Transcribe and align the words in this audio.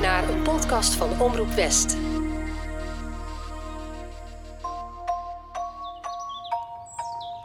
naar 0.00 0.28
een 0.28 0.42
podcast 0.42 0.94
van 0.94 1.20
Omroep 1.20 1.50
West. 1.50 1.90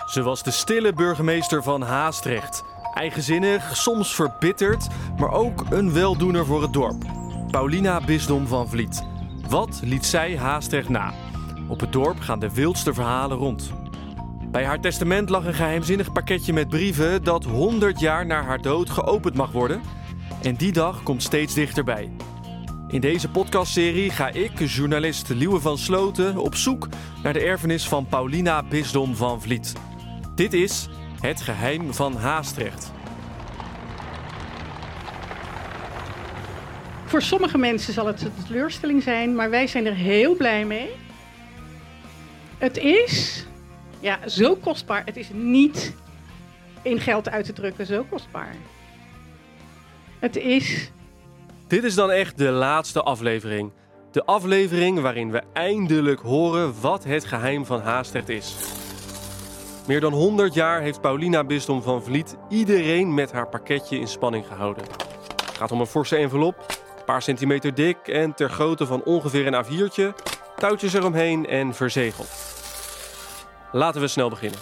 Ze 0.06 0.22
was 0.24 0.44
de 0.44 0.52
stille 0.52 0.94
burgemeester 0.94 1.64
van 1.64 1.82
Haastrecht. 1.82 2.64
Eigenzinnig, 2.94 3.76
soms 3.76 4.16
verbitterd, 4.16 4.88
maar 5.18 5.32
ook 5.32 5.66
een 5.70 5.94
weldoener 5.94 6.46
voor 6.46 6.62
het 6.62 6.74
dorp. 6.74 7.04
Paulina 7.52 8.02
Bisdom 8.06 8.48
van 8.48 8.70
Vliet. 8.70 9.04
Wat 9.50 9.80
liet 9.84 10.06
zij 10.06 10.38
Haastrecht 10.38 10.90
na? 10.90 11.14
Op 11.68 11.80
het 11.80 11.92
dorp 11.92 12.20
gaan 12.20 12.40
de 12.40 12.54
wildste 12.54 12.94
verhalen 12.94 13.38
rond. 13.38 13.72
Bij 14.52 14.66
haar 14.66 14.80
testament 14.80 15.30
lag 15.30 15.46
een 15.46 15.54
geheimzinnig 15.54 16.12
pakketje 16.12 16.54
met 16.54 16.70
brieven 16.70 17.24
dat 17.24 17.44
100 17.44 18.00
jaar 18.00 18.26
na 18.26 18.44
haar 18.44 18.62
dood 18.62 18.90
geopend 18.90 19.36
mag 19.36 19.52
worden. 19.52 19.82
En 20.42 20.56
die 20.56 20.72
dag 20.72 21.04
komt 21.04 21.24
steeds 21.24 21.54
dichterbij. 21.54 22.12
In 22.88 23.02
deze 23.02 23.30
podcastserie 23.30 24.10
ga 24.10 24.30
ik, 24.30 24.60
journalist 24.60 25.30
Liewe 25.30 25.60
van 25.60 25.78
Sloten, 25.78 26.38
op 26.38 26.56
zoek 26.56 26.88
naar 27.24 27.34
de 27.34 27.40
erfenis 27.40 27.88
van 27.88 28.06
Paulina 28.06 28.64
Bisdom 28.64 29.16
van 29.16 29.42
Vliet. 29.42 29.74
Dit 30.36 30.54
is 30.54 30.88
Het 31.22 31.42
Geheim 31.42 31.94
van 31.94 32.16
Haastrecht. 32.16 32.92
Voor 37.06 37.22
sommige 37.22 37.58
mensen 37.58 37.94
zal 37.94 38.06
het 38.08 38.22
een 38.22 38.32
teleurstelling 38.48 39.04
zijn, 39.04 39.36
maar 39.36 39.50
wij 39.50 39.68
zijn 39.68 39.86
er 39.86 39.96
heel 39.96 40.36
blij 40.36 40.66
mee. 40.66 40.90
Het 42.58 42.78
is 42.78 43.46
ja, 44.00 44.28
zo 44.28 44.56
kostbaar. 44.56 45.02
Het 45.06 45.18
is 45.18 45.30
niet 45.34 45.96
in 46.82 47.00
geld 47.00 47.30
uit 47.30 47.46
te 47.46 47.54
drukken 47.54 47.86
zo 47.86 48.06
kostbaar. 48.10 48.56
Het 50.20 50.36
is. 50.36 50.92
Dit 51.68 51.84
is 51.84 51.96
dan 51.96 52.12
echt 52.12 52.38
de 52.38 52.50
laatste 52.50 53.02
aflevering. 53.02 53.72
De 54.12 54.26
aflevering 54.26 55.00
waarin 55.00 55.32
we 55.32 55.42
eindelijk 55.54 56.20
horen 56.20 56.82
wat 56.82 57.04
het 57.04 57.26
geheim 57.26 57.66
van 57.66 57.82
Haastrecht 57.82 58.30
is. 58.30 58.56
Meer 59.88 60.00
dan 60.00 60.14
100 60.14 60.54
jaar 60.54 60.82
heeft 60.82 61.02
Paulina 61.02 61.44
Bisdom 61.44 61.82
van 61.82 62.04
Vliet 62.04 62.36
iedereen 62.50 63.14
met 63.14 63.32
haar 63.32 63.48
pakketje 63.48 64.00
in 64.00 64.08
spanning 64.08 64.48
gehouden. 64.48 64.84
Het 65.46 65.58
gaat 65.58 65.72
om 65.72 65.80
een 65.80 65.86
forse 65.86 66.16
envelop, 66.16 66.56
een 66.98 67.06
paar 67.06 67.22
centimeter 67.22 67.74
dik 67.76 68.08
en 68.08 68.34
ter 68.34 68.50
grootte 68.50 68.86
van 68.86 69.04
ongeveer 69.04 69.48
een 69.48 69.66
A4'tje, 69.66 70.24
touwtjes 70.56 70.94
eromheen 70.94 71.46
en 71.46 71.74
verzegeld. 71.74 72.30
Laten 73.72 74.02
we 74.02 74.08
snel 74.08 74.30
beginnen. 74.30 74.60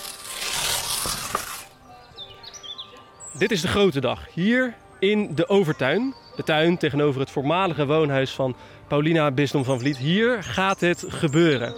Dit 3.33 3.51
is 3.51 3.61
de 3.61 3.67
grote 3.67 3.99
dag. 3.99 4.33
Hier 4.33 4.75
in 4.99 5.35
de 5.35 5.49
Overtuin. 5.49 6.13
De 6.35 6.43
tuin 6.43 6.77
tegenover 6.77 7.19
het 7.19 7.31
voormalige 7.31 7.85
woonhuis 7.85 8.31
van 8.31 8.55
Paulina 8.87 9.31
Bisdom 9.31 9.63
van 9.63 9.79
Vliet. 9.79 9.97
Hier 9.97 10.43
gaat 10.43 10.79
het 10.79 11.05
gebeuren. 11.07 11.75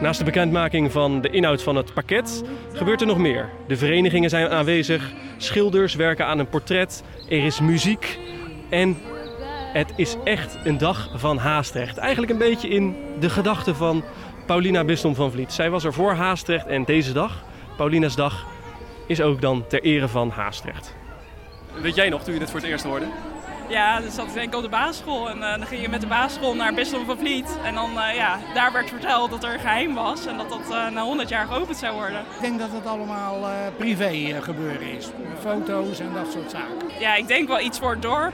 Naast 0.00 0.18
de 0.18 0.24
bekendmaking 0.24 0.92
van 0.92 1.20
de 1.20 1.30
inhoud 1.30 1.62
van 1.62 1.76
het 1.76 1.94
pakket 1.94 2.42
gebeurt 2.72 3.00
er 3.00 3.06
nog 3.06 3.18
meer. 3.18 3.50
De 3.66 3.76
verenigingen 3.76 4.30
zijn 4.30 4.48
aanwezig, 4.48 5.12
schilders 5.36 5.94
werken 5.94 6.26
aan 6.26 6.38
een 6.38 6.48
portret, 6.48 7.04
er 7.28 7.44
is 7.44 7.60
muziek 7.60 8.18
en 8.68 8.96
het 9.72 9.92
is 9.96 10.16
echt 10.24 10.58
een 10.64 10.78
dag 10.78 11.10
van 11.14 11.38
Haastrecht. 11.38 11.96
Eigenlijk 11.96 12.32
een 12.32 12.38
beetje 12.38 12.68
in 12.68 12.96
de 13.20 13.30
gedachten 13.30 13.76
van 13.76 14.04
Paulina 14.46 14.84
Bisdom 14.84 15.14
van 15.14 15.30
Vliet. 15.30 15.52
Zij 15.52 15.70
was 15.70 15.84
er 15.84 15.92
voor 15.92 16.12
Haastrecht 16.12 16.66
en 16.66 16.84
deze 16.84 17.12
dag, 17.12 17.44
Paulina's 17.76 18.16
dag, 18.16 18.46
is 19.08 19.20
ook 19.20 19.40
dan 19.40 19.66
ter 19.66 19.82
ere 19.82 20.08
van 20.08 20.30
Haastrecht. 20.30 20.94
Weet 21.80 21.94
jij 21.94 22.08
nog 22.08 22.22
toen 22.22 22.32
je 22.32 22.38
dit 22.38 22.50
voor 22.50 22.60
het 22.60 22.68
eerst 22.68 22.84
hoorde? 22.84 23.06
Ja, 23.68 24.00
dus 24.00 24.14
zat 24.14 24.34
denk 24.34 24.48
ik 24.48 24.54
op 24.54 24.62
de 24.62 24.68
basisschool 24.68 25.30
en 25.30 25.36
uh, 25.38 25.50
dan 25.56 25.66
ging 25.66 25.82
je 25.82 25.88
met 25.88 26.00
de 26.00 26.06
basisschool 26.06 26.54
naar 26.54 26.74
Bisdom 26.74 27.04
van 27.04 27.18
Vliet. 27.18 27.58
En 27.64 27.74
dan, 27.74 27.90
uh, 27.90 28.14
ja, 28.14 28.38
daar 28.54 28.72
werd 28.72 28.88
verteld 28.88 29.30
dat 29.30 29.44
er 29.44 29.52
een 29.52 29.60
geheim 29.60 29.94
was 29.94 30.26
en 30.26 30.36
dat 30.36 30.48
dat 30.48 30.60
uh, 30.70 30.88
na 30.88 31.02
100 31.02 31.28
jaar 31.28 31.46
geopend 31.46 31.76
zou 31.76 31.94
worden. 31.94 32.20
Ik 32.20 32.40
denk 32.40 32.58
dat 32.58 32.72
het 32.72 32.86
allemaal 32.86 33.48
privé 33.76 34.40
gebeuren 34.40 34.96
is. 34.96 35.08
Foto's 35.40 36.00
en 36.00 36.12
dat 36.14 36.32
soort 36.32 36.50
zaken. 36.50 37.00
Ja, 37.00 37.14
ik 37.14 37.28
denk 37.28 37.48
wel 37.48 37.60
iets 37.60 37.78
voor 37.78 37.90
het 37.90 38.02
dorp. 38.02 38.32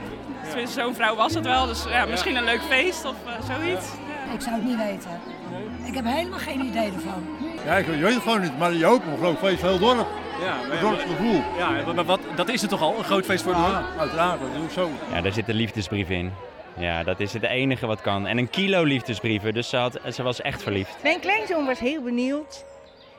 Ja. 0.55 0.65
Zo'n 0.65 0.95
vrouw 0.95 1.15
was 1.15 1.33
het 1.33 1.45
wel, 1.45 1.65
dus 1.65 1.85
ja, 1.89 2.05
misschien 2.05 2.35
een 2.35 2.43
leuk 2.43 2.61
feest 2.61 3.05
of 3.05 3.15
zoiets. 3.47 3.85
Ja. 4.27 4.33
Ik 4.33 4.41
zou 4.41 4.55
het 4.55 4.63
niet 4.63 4.77
weten. 4.77 5.19
Ik 5.85 5.93
heb 5.93 6.05
helemaal 6.05 6.39
geen 6.39 6.65
idee 6.65 6.91
ervan. 6.91 7.27
Ja, 7.65 7.75
ik 7.75 7.85
weet 7.85 8.13
het 8.13 8.23
gewoon 8.23 8.41
niet, 8.41 8.57
maar 8.57 8.73
je 8.73 8.85
ook 8.85 9.01
een 9.05 9.17
groot 9.17 9.37
feest 9.37 9.59
voor 9.59 9.69
heel 9.69 9.79
dorp. 9.79 10.07
Ja, 10.41 10.67
maar, 10.67 10.79
dorpsgevoel. 10.79 11.41
Ja, 11.57 11.93
maar 11.93 12.05
wat, 12.05 12.19
dat 12.35 12.49
is 12.49 12.61
het 12.61 12.69
toch 12.69 12.81
al, 12.81 12.97
een 12.97 13.03
groot 13.03 13.25
feest 13.25 13.43
voor 13.43 13.53
dorp? 13.53 13.67
Ja, 13.67 13.85
uiteraard, 13.97 14.39
dat 14.39 14.63
ook 14.63 14.71
zo. 14.71 14.89
Ja, 15.11 15.21
daar 15.21 15.31
zit 15.31 15.47
een 15.47 15.55
liefdesbrief 15.55 16.09
in. 16.09 16.33
Ja, 16.77 17.03
dat 17.03 17.19
is 17.19 17.33
het 17.33 17.43
enige 17.43 17.85
wat 17.85 18.01
kan. 18.01 18.27
En 18.27 18.37
een 18.37 18.49
kilo 18.49 18.83
liefdesbrieven, 18.83 19.53
dus 19.53 19.69
ze, 19.69 19.77
had, 19.77 19.99
ze 20.13 20.23
was 20.23 20.41
echt 20.41 20.63
verliefd. 20.63 21.03
Mijn 21.03 21.19
kleinzoon 21.19 21.65
was 21.65 21.79
heel 21.79 22.01
benieuwd 22.01 22.65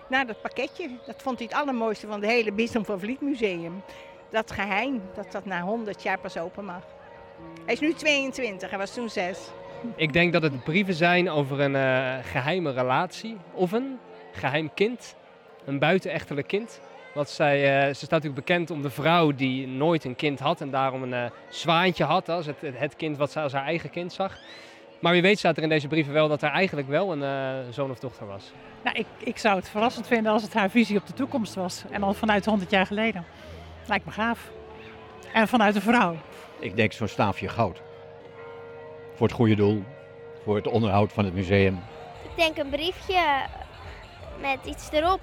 naar 0.08 0.26
dat 0.26 0.40
pakketje. 0.40 0.90
Dat 1.06 1.22
vond 1.22 1.38
hij 1.38 1.48
het 1.50 1.56
allermooiste 1.60 2.06
van 2.06 2.20
het 2.20 2.30
hele 2.30 2.52
Bisdom 2.52 2.84
van 2.84 3.00
Vliet 3.00 3.20
Museum. 3.20 3.82
Dat 4.30 4.50
geheim, 4.50 5.02
dat 5.14 5.32
dat 5.32 5.44
na 5.44 5.60
100 5.60 6.02
jaar 6.02 6.18
pas 6.18 6.38
open 6.38 6.64
mag. 6.64 6.82
Hij 7.64 7.74
is 7.74 7.80
nu 7.80 7.92
22, 7.92 8.70
hij 8.70 8.78
was 8.78 8.94
toen 8.94 9.08
6. 9.08 9.38
Ik 9.96 10.12
denk 10.12 10.32
dat 10.32 10.42
het 10.42 10.64
brieven 10.64 10.94
zijn 10.94 11.30
over 11.30 11.60
een 11.60 11.74
uh, 11.74 12.14
geheime 12.22 12.72
relatie 12.72 13.36
of 13.52 13.72
een 13.72 13.98
geheim 14.32 14.70
kind. 14.74 15.14
Een 15.64 15.78
buitenechtelijk 15.78 16.46
kind. 16.46 16.80
Want 17.16 17.28
zij, 17.28 17.58
uh, 17.58 17.86
ze 17.86 17.94
staat 17.94 18.10
natuurlijk 18.10 18.46
bekend 18.46 18.70
om 18.70 18.82
de 18.82 18.90
vrouw 18.90 19.34
die 19.34 19.66
nooit 19.66 20.04
een 20.04 20.16
kind 20.16 20.38
had 20.38 20.60
en 20.60 20.70
daarom 20.70 21.02
een 21.02 21.24
uh, 21.24 21.30
zwaantje 21.48 22.04
had. 22.04 22.28
Als 22.28 22.46
het, 22.46 22.56
het 22.60 22.96
kind 22.96 23.16
wat 23.16 23.32
ze 23.32 23.40
als 23.40 23.52
haar 23.52 23.64
eigen 23.64 23.90
kind 23.90 24.12
zag. 24.12 24.38
Maar 25.00 25.12
wie 25.12 25.22
weet 25.22 25.38
staat 25.38 25.56
er 25.56 25.62
in 25.62 25.68
deze 25.68 25.88
brieven 25.88 26.12
wel 26.12 26.28
dat 26.28 26.42
er 26.42 26.50
eigenlijk 26.50 26.88
wel 26.88 27.12
een 27.12 27.22
uh, 27.22 27.72
zoon 27.72 27.90
of 27.90 27.98
dochter 27.98 28.26
was. 28.26 28.52
Nou, 28.84 28.96
ik, 28.96 29.06
ik 29.18 29.38
zou 29.38 29.56
het 29.56 29.68
verrassend 29.68 30.06
vinden 30.06 30.32
als 30.32 30.42
het 30.42 30.54
haar 30.54 30.70
visie 30.70 30.96
op 30.96 31.06
de 31.06 31.12
toekomst 31.12 31.54
was. 31.54 31.84
En 31.90 32.02
al 32.02 32.14
vanuit 32.14 32.44
100 32.44 32.70
jaar 32.70 32.86
geleden. 32.86 33.24
Lijkt 33.86 34.04
me 34.04 34.10
gaaf. 34.10 34.50
En 35.32 35.48
vanuit 35.48 35.74
een 35.74 35.82
vrouw. 35.82 36.16
Ik 36.58 36.76
denk 36.76 36.92
zo'n 36.92 37.08
staafje 37.08 37.48
goud. 37.48 37.82
Voor 39.14 39.26
het 39.26 39.36
goede 39.36 39.54
doel. 39.54 39.84
Voor 40.44 40.56
het 40.56 40.66
onderhoud 40.66 41.12
van 41.12 41.24
het 41.24 41.34
museum. 41.34 41.80
Ik 42.22 42.36
denk 42.36 42.56
een 42.56 42.70
briefje 42.70 43.22
met 44.40 44.58
iets 44.64 44.90
erop. 44.92 45.20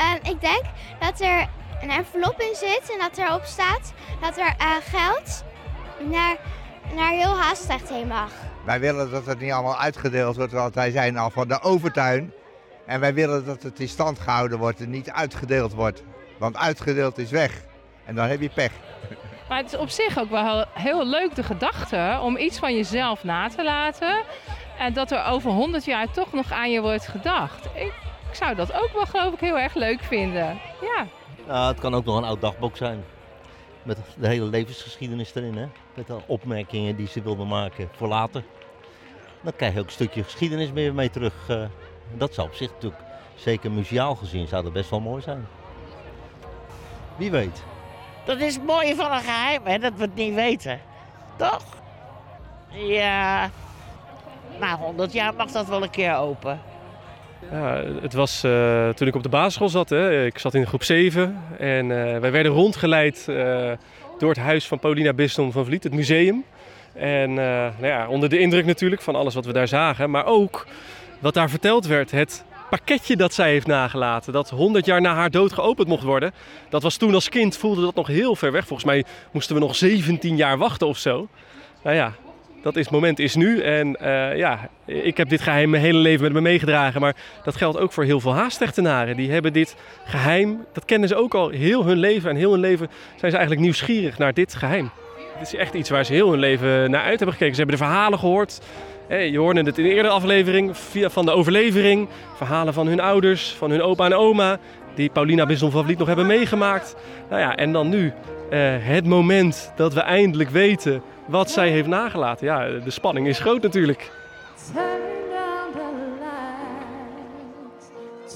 Uh, 0.00 0.30
ik 0.30 0.40
denk 0.40 0.62
dat 1.00 1.20
er 1.20 1.48
een 1.80 1.90
envelop 1.90 2.40
in 2.40 2.54
zit 2.54 2.90
en 2.92 2.98
dat 2.98 3.18
erop 3.18 3.44
staat 3.44 3.92
dat 4.20 4.38
er 4.38 4.54
uh, 4.60 4.76
geld 4.80 5.44
naar, 6.10 6.36
naar 6.94 7.10
heel 7.10 7.38
Haastrecht 7.38 7.88
heen 7.88 8.06
mag. 8.06 8.30
Wij 8.64 8.80
willen 8.80 9.10
dat 9.10 9.26
het 9.26 9.40
niet 9.40 9.52
allemaal 9.52 9.78
uitgedeeld 9.78 10.36
wordt, 10.36 10.52
want 10.52 10.74
wij 10.74 10.90
zijn 10.90 11.16
al 11.16 11.30
van 11.30 11.48
de 11.48 11.60
overtuin. 11.60 12.32
En 12.86 13.00
wij 13.00 13.14
willen 13.14 13.44
dat 13.44 13.62
het 13.62 13.80
in 13.80 13.88
stand 13.88 14.18
gehouden 14.18 14.58
wordt 14.58 14.80
en 14.80 14.90
niet 14.90 15.10
uitgedeeld 15.10 15.72
wordt. 15.72 16.02
Want 16.38 16.56
uitgedeeld 16.56 17.18
is 17.18 17.30
weg. 17.30 17.64
En 18.04 18.14
dan 18.14 18.28
heb 18.28 18.40
je 18.40 18.48
pech. 18.48 18.72
Maar 19.48 19.58
het 19.58 19.72
is 19.72 19.78
op 19.78 19.88
zich 19.88 20.18
ook 20.18 20.30
wel 20.30 20.64
heel 20.72 21.06
leuk 21.06 21.34
de 21.34 21.42
gedachte 21.42 22.18
om 22.22 22.36
iets 22.36 22.58
van 22.58 22.74
jezelf 22.74 23.24
na 23.24 23.48
te 23.48 23.64
laten. 23.64 24.22
En 24.78 24.92
dat 24.92 25.10
er 25.10 25.24
over 25.24 25.50
100 25.50 25.84
jaar 25.84 26.10
toch 26.10 26.32
nog 26.32 26.52
aan 26.52 26.70
je 26.70 26.80
wordt 26.80 27.08
gedacht. 27.08 27.64
Ik 27.74 27.92
zou 28.36 28.54
dat 28.54 28.72
ook 28.72 28.90
wel 28.92 29.06
geloof 29.06 29.32
ik 29.32 29.40
heel 29.40 29.58
erg 29.58 29.74
leuk 29.74 30.00
vinden. 30.02 30.60
Ja. 30.80 31.06
Nou, 31.46 31.68
het 31.68 31.80
kan 31.80 31.94
ook 31.94 32.04
nog 32.04 32.16
een 32.16 32.24
oud 32.24 32.40
dagboek 32.40 32.76
zijn. 32.76 33.04
Met 33.82 33.98
de 34.16 34.26
hele 34.26 34.44
levensgeschiedenis 34.44 35.34
erin. 35.34 35.56
Hè? 35.56 35.66
Met 35.94 36.06
de 36.06 36.16
opmerkingen 36.26 36.96
die 36.96 37.08
ze 37.08 37.22
wilde 37.22 37.44
maken 37.44 37.88
voor 37.96 38.08
later. 38.08 38.44
Dan 39.40 39.52
krijg 39.56 39.72
je 39.74 39.80
ook 39.80 39.86
een 39.86 39.92
stukje 39.92 40.22
geschiedenis 40.22 40.72
mee, 40.72 40.92
mee 40.92 41.10
terug. 41.10 41.34
Uh, 41.50 41.64
dat 42.14 42.34
zou 42.34 42.48
op 42.48 42.54
zich 42.54 42.70
natuurlijk, 42.72 43.02
zeker 43.34 43.70
muziaal 43.70 44.14
gezien, 44.14 44.46
zou 44.46 44.62
dat 44.62 44.72
best 44.72 44.90
wel 44.90 45.00
mooi 45.00 45.22
zijn. 45.22 45.46
Wie 47.16 47.30
weet. 47.30 47.62
Dat 48.24 48.40
is 48.40 48.54
het 48.54 48.64
mooie 48.64 48.94
van 48.94 49.12
een 49.12 49.20
geheim, 49.22 49.60
hè? 49.64 49.78
dat 49.78 49.92
we 49.96 50.02
het 50.02 50.14
niet 50.14 50.34
weten. 50.34 50.80
Toch? 51.36 51.64
Ja. 52.70 53.50
Na 54.60 54.76
100 54.76 55.12
jaar 55.12 55.34
mag 55.34 55.50
dat 55.50 55.66
wel 55.66 55.82
een 55.82 55.90
keer 55.90 56.16
open. 56.16 56.60
Het 58.00 58.12
was 58.12 58.44
uh, 58.44 58.88
toen 58.88 59.08
ik 59.08 59.14
op 59.14 59.22
de 59.22 59.28
basisschool 59.28 59.68
zat. 59.68 59.88
Hè. 59.88 60.24
Ik 60.24 60.38
zat 60.38 60.54
in 60.54 60.66
groep 60.66 60.82
7 60.82 61.42
en 61.58 61.84
uh, 61.84 62.18
wij 62.18 62.30
werden 62.30 62.52
rondgeleid 62.52 63.26
uh, 63.28 63.36
door 64.18 64.28
het 64.28 64.38
huis 64.38 64.66
van 64.66 64.78
Paulina 64.78 65.12
Bisdom 65.12 65.52
van 65.52 65.64
Vliet, 65.64 65.84
het 65.84 65.94
museum. 65.94 66.44
En 66.92 67.34
nou 67.34 67.86
ja, 67.86 68.08
onder 68.08 68.28
de 68.28 68.38
indruk 68.38 68.66
natuurlijk 68.66 69.02
van 69.02 69.14
alles 69.14 69.34
wat 69.34 69.46
we 69.46 69.52
daar 69.52 69.68
zagen, 69.68 70.10
maar 70.10 70.26
ook 70.26 70.66
wat 71.18 71.34
daar 71.34 71.50
verteld 71.50 71.86
werd. 71.86 72.10
Het 72.10 72.44
pakketje 72.70 73.16
dat 73.16 73.34
zij 73.34 73.50
heeft 73.50 73.66
nagelaten, 73.66 74.32
dat 74.32 74.50
100 74.50 74.86
jaar 74.86 75.00
na 75.00 75.14
haar 75.14 75.30
dood 75.30 75.52
geopend 75.52 75.88
mocht 75.88 76.02
worden. 76.02 76.32
Dat 76.68 76.82
was 76.82 76.96
toen 76.96 77.14
als 77.14 77.28
kind, 77.28 77.56
voelde 77.56 77.80
dat 77.80 77.94
nog 77.94 78.06
heel 78.06 78.36
ver 78.36 78.52
weg. 78.52 78.66
Volgens 78.66 78.88
mij 78.88 79.04
moesten 79.30 79.54
we 79.54 79.60
nog 79.60 79.76
17 79.76 80.36
jaar 80.36 80.58
wachten 80.58 80.86
of 80.86 80.98
zo. 80.98 81.28
Nou 81.82 81.96
ja, 81.96 82.12
Dat 82.62 82.76
is, 82.76 82.88
moment 82.88 83.18
is 83.18 83.34
nu. 83.34 83.60
En 83.60 83.96
eh, 83.96 84.36
ja, 84.36 84.68
ik 84.84 85.16
heb 85.16 85.28
dit 85.28 85.40
geheim 85.40 85.70
mijn 85.70 85.82
hele 85.82 85.98
leven 85.98 86.22
met 86.22 86.32
me 86.32 86.40
meegedragen. 86.40 87.00
Maar 87.00 87.16
dat 87.44 87.56
geldt 87.56 87.78
ook 87.78 87.92
voor 87.92 88.04
heel 88.04 88.20
veel 88.20 88.34
Haastechtenaren. 88.34 89.16
Die 89.16 89.30
hebben 89.30 89.52
dit 89.52 89.76
geheim, 90.04 90.64
dat 90.72 90.84
kennen 90.84 91.08
ze 91.08 91.16
ook 91.16 91.34
al 91.34 91.48
heel 91.48 91.84
hun 91.84 91.98
leven. 91.98 92.30
En 92.30 92.36
heel 92.36 92.50
hun 92.50 92.60
leven 92.60 92.88
zijn 93.16 93.30
ze 93.30 93.36
eigenlijk 93.36 93.60
nieuwsgierig 93.60 94.18
naar 94.18 94.34
dit 94.34 94.54
geheim. 94.54 94.90
Het 95.38 95.46
is 95.46 95.54
echt 95.54 95.74
iets 95.74 95.90
waar 95.90 96.04
ze 96.04 96.12
heel 96.12 96.30
hun 96.30 96.38
leven 96.38 96.90
naar 96.90 97.02
uit 97.02 97.18
hebben 97.18 97.32
gekeken. 97.32 97.54
Ze 97.54 97.60
hebben 97.60 97.78
de 97.78 97.84
verhalen 97.84 98.18
gehoord. 98.18 98.60
Je 99.08 99.38
hoorde 99.38 99.62
het 99.62 99.78
in 99.78 99.84
de 99.84 99.94
eerdere 99.94 100.14
aflevering 100.14 100.76
via, 100.76 101.10
van 101.10 101.24
de 101.24 101.30
overlevering. 101.30 102.08
Verhalen 102.34 102.74
van 102.74 102.86
hun 102.86 103.00
ouders, 103.00 103.54
van 103.58 103.70
hun 103.70 103.82
opa 103.82 104.04
en 104.04 104.14
oma. 104.14 104.58
Die 104.94 105.10
Paulina 105.10 105.46
Bisson 105.46 105.70
van 105.70 105.84
Vliet 105.84 105.98
nog 105.98 106.06
hebben 106.06 106.26
meegemaakt. 106.26 106.96
Nou 107.28 107.40
ja, 107.40 107.56
en 107.56 107.72
dan 107.72 107.88
nu 107.88 108.12
eh, 108.50 108.60
het 108.78 109.06
moment 109.06 109.72
dat 109.76 109.94
we 109.94 110.00
eindelijk 110.00 110.50
weten 110.50 111.02
wat 111.26 111.50
zij 111.50 111.68
heeft 111.70 111.88
nagelaten. 111.88 112.46
Ja, 112.46 112.68
de 112.68 112.90
spanning 112.90 113.26
is 113.26 113.38
groot 113.38 113.62
natuurlijk. 113.62 114.10
Turn 114.72 115.00
down 115.30 115.72
the 115.72 115.90
lights, 116.20 117.86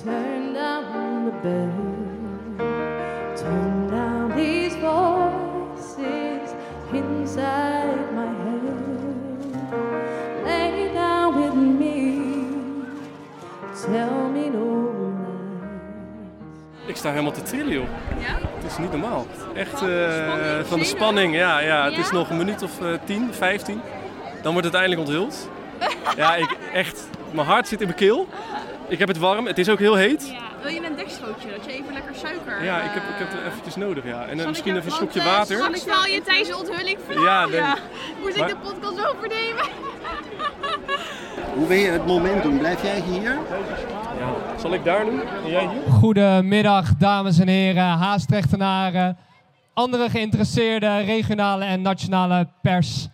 turn 0.02 0.52
down 0.52 1.24
the 1.24 1.32
bed, 1.42 1.70
turn 3.36 3.88
down 3.90 4.32
these 4.36 4.76
voices 4.76 6.50
inside 6.92 8.12
my 8.14 8.26
head. 8.42 8.68
Lay 10.44 10.92
down 10.92 11.40
with 11.40 11.54
me, 11.54 12.18
tell 13.86 14.30
me 14.32 14.50
no 14.50 14.68
Ik 16.86 16.96
sta 16.96 17.10
helemaal 17.10 17.32
te 17.32 17.42
trillen, 17.42 17.72
joh. 17.72 17.88
Ja? 18.18 18.49
Is 18.70 18.78
niet 18.78 18.90
normaal. 18.90 19.26
Echt 19.54 19.82
eh, 19.82 20.60
van 20.62 20.78
de 20.78 20.84
spanning. 20.84 21.34
Ja, 21.34 21.60
ja, 21.60 21.84
het 21.84 21.98
is 21.98 22.10
nog 22.10 22.30
een 22.30 22.36
minuut 22.36 22.62
of 22.62 22.80
uh, 22.80 22.88
10, 23.04 23.28
15. 23.34 23.80
Dan 24.42 24.52
wordt 24.52 24.66
het 24.66 24.76
eindelijk 24.76 25.00
onthuld. 25.00 25.48
Ja, 26.16 26.34
ik, 26.36 26.56
echt. 26.72 27.08
Mijn 27.30 27.46
hart 27.46 27.68
zit 27.68 27.80
in 27.80 27.86
mijn 27.86 27.98
keel. 27.98 28.28
Ik 28.88 28.98
heb 28.98 29.08
het 29.08 29.18
warm. 29.18 29.46
Het 29.46 29.58
is 29.58 29.68
ook 29.68 29.78
heel 29.78 29.94
heet. 29.94 30.28
Ja. 30.28 30.50
Wil 30.62 30.72
je 30.72 30.86
een 30.86 30.96
dekstrootje? 30.96 31.50
Dat 31.50 31.64
je 31.64 31.72
even 31.72 31.92
lekker 31.92 32.14
suiker... 32.14 32.64
Ja, 32.64 32.80
ik 32.80 32.90
heb, 32.90 33.02
ik 33.02 33.18
heb 33.18 33.28
het 33.30 33.46
eventjes 33.46 33.76
nodig, 33.76 34.04
ja. 34.04 34.26
En 34.26 34.36
dan 34.36 34.46
misschien 34.48 34.76
even 34.76 34.90
een 34.90 34.96
slokje 34.96 35.22
water. 35.22 35.56
Zal 35.56 35.74
ik 35.74 35.82
wel 35.86 36.04
je 36.04 36.22
tijdens 36.22 36.48
de 36.48 36.56
onthulling 36.56 36.98
vragen? 37.06 37.22
Ja, 37.22 37.46
nee. 37.46 37.80
Moest 38.22 38.36
ik 38.36 38.48
de 38.48 38.56
podcast 38.56 39.06
overnemen? 39.06 39.64
Hoe 41.54 41.66
ben 41.66 41.78
je 41.78 41.90
het 41.90 42.06
momentum? 42.06 42.58
Blijf 42.58 42.82
jij 42.82 43.00
hier? 43.00 43.38
Ja. 44.20 44.58
Zal 44.58 44.74
ik 44.74 44.84
daar 44.84 45.04
nu? 45.04 45.20
En 45.20 45.50
jij 45.50 45.68
hier? 45.68 45.92
Goedemiddag, 45.92 46.96
dames 46.96 47.38
en 47.38 47.48
heren, 47.48 47.84
Haastrechtenaren, 47.84 49.16
andere 49.74 50.10
geïnteresseerde 50.10 50.98
regionale 50.98 51.64
en 51.64 51.82
nationale 51.82 52.48
pers. 52.62 53.08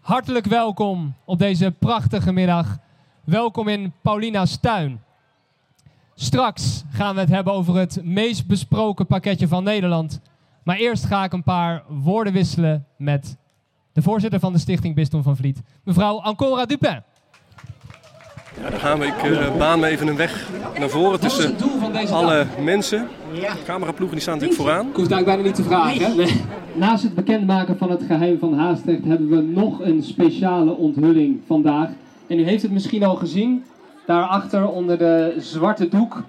Hartelijk 0.00 0.46
welkom 0.46 1.14
op 1.24 1.38
deze 1.38 1.70
prachtige 1.70 2.32
middag. 2.32 2.78
Welkom 3.24 3.68
in 3.68 3.92
Paulina's 4.02 4.58
tuin. 4.60 5.02
Straks 6.14 6.84
gaan 6.90 7.14
we 7.14 7.20
het 7.20 7.30
hebben 7.30 7.52
over 7.52 7.76
het 7.76 8.00
meest 8.04 8.46
besproken 8.46 9.06
pakketje 9.06 9.48
van 9.48 9.64
Nederland. 9.64 10.20
Maar 10.62 10.76
eerst 10.76 11.04
ga 11.04 11.24
ik 11.24 11.32
een 11.32 11.42
paar 11.42 11.82
woorden 11.88 12.32
wisselen 12.32 12.86
met 12.96 13.36
de 13.92 14.02
voorzitter 14.02 14.40
van 14.40 14.52
de 14.52 14.58
Stichting 14.58 14.94
Bisdom 14.94 15.22
van 15.22 15.36
Vliet, 15.36 15.62
mevrouw 15.84 16.20
Ancora 16.20 16.64
Dupin. 16.64 17.02
Ja, 18.60 18.70
daar 18.70 18.80
gaan 18.80 18.98
we. 18.98 19.06
Ik 19.06 19.22
uh, 19.22 19.56
baan 19.56 19.80
me 19.80 19.86
even 19.86 20.06
een 20.06 20.16
weg 20.16 20.50
naar 20.78 20.88
voren 20.88 21.20
tussen 21.20 21.56
alle 22.10 22.46
mensen. 22.60 23.08
De 23.34 23.48
cameraploegen 23.64 24.16
die 24.16 24.20
staan 24.20 24.34
natuurlijk 24.34 24.60
vooraan. 24.60 24.88
Ik 24.88 24.96
hoef 24.96 25.06
daar 25.06 25.24
bijna 25.24 25.42
niet 25.42 25.54
te 25.54 25.62
vragen. 25.62 26.16
Nee. 26.16 26.40
Naast 26.72 27.02
het 27.02 27.14
bekendmaken 27.14 27.78
van 27.78 27.90
het 27.90 28.02
geheim 28.02 28.38
van 28.38 28.58
Haastrecht 28.58 29.04
hebben 29.04 29.28
we 29.28 29.40
nog 29.40 29.80
een 29.80 30.02
speciale 30.02 30.76
onthulling 30.76 31.40
vandaag. 31.46 31.88
En 32.26 32.38
u 32.38 32.44
heeft 32.44 32.62
het 32.62 32.72
misschien 32.72 33.04
al 33.04 33.14
gezien. 33.14 33.64
Daarachter 34.06 34.68
onder 34.68 34.98
de 34.98 35.34
zwarte 35.38 35.88
doek 35.88 36.22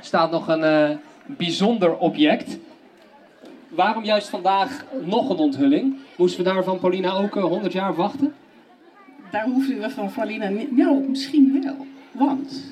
staat 0.00 0.30
nog 0.30 0.48
een 0.48 0.90
uh, 0.90 0.96
bijzonder 1.26 1.96
object. 1.96 2.58
Waarom 3.68 4.04
juist 4.04 4.28
vandaag 4.28 4.84
nog 5.04 5.30
een 5.30 5.36
onthulling? 5.36 5.96
Moesten 6.16 6.44
we 6.44 6.50
daar 6.50 6.64
van 6.64 6.78
Paulina 6.78 7.12
ook 7.12 7.36
uh, 7.36 7.44
100 7.44 7.72
jaar 7.72 7.94
wachten? 7.94 8.34
Daar 9.30 9.44
hoefden 9.44 9.80
we 9.80 9.90
van 9.90 10.10
Valina 10.10 10.48
niet. 10.48 10.76
Nou, 10.76 11.08
misschien 11.08 11.62
wel. 11.62 11.86
Want, 12.12 12.64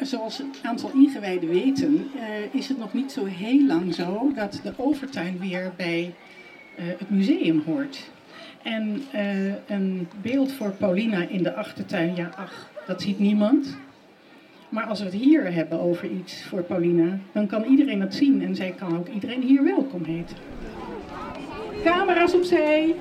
zoals 0.00 0.38
een 0.38 0.54
aantal 0.62 0.90
ingewijden 0.94 1.48
weten, 1.48 2.10
uh, 2.16 2.22
is 2.50 2.68
het 2.68 2.78
nog 2.78 2.92
niet 2.92 3.12
zo 3.12 3.24
heel 3.24 3.66
lang 3.66 3.94
zo 3.94 4.32
dat 4.34 4.60
de 4.62 4.72
overtuin 4.76 5.38
weer 5.38 5.72
bij 5.76 6.14
uh, 6.78 6.84
het 6.98 7.10
museum 7.10 7.62
hoort. 7.66 8.10
En 8.62 9.02
uh, 9.14 9.52
een 9.66 10.08
beeld 10.22 10.52
voor 10.52 10.70
Paulina 10.70 11.28
in 11.28 11.42
de 11.42 11.54
achtertuin, 11.54 12.16
ja, 12.16 12.30
ach, 12.36 12.70
dat 12.86 13.02
ziet 13.02 13.18
niemand. 13.18 13.76
Maar 14.68 14.84
als 14.84 14.98
we 14.98 15.04
het 15.04 15.14
hier 15.14 15.52
hebben 15.52 15.80
over 15.80 16.10
iets 16.10 16.44
voor 16.44 16.62
Paulina, 16.62 17.18
dan 17.32 17.46
kan 17.46 17.64
iedereen 17.64 17.98
dat 17.98 18.14
zien 18.14 18.42
en 18.42 18.56
zij 18.56 18.74
kan 18.78 18.98
ook 18.98 19.08
iedereen 19.08 19.42
hier 19.42 19.64
welkom 19.64 20.04
heten. 20.04 20.36
Camera's 21.84 22.34
opzij. 22.34 22.94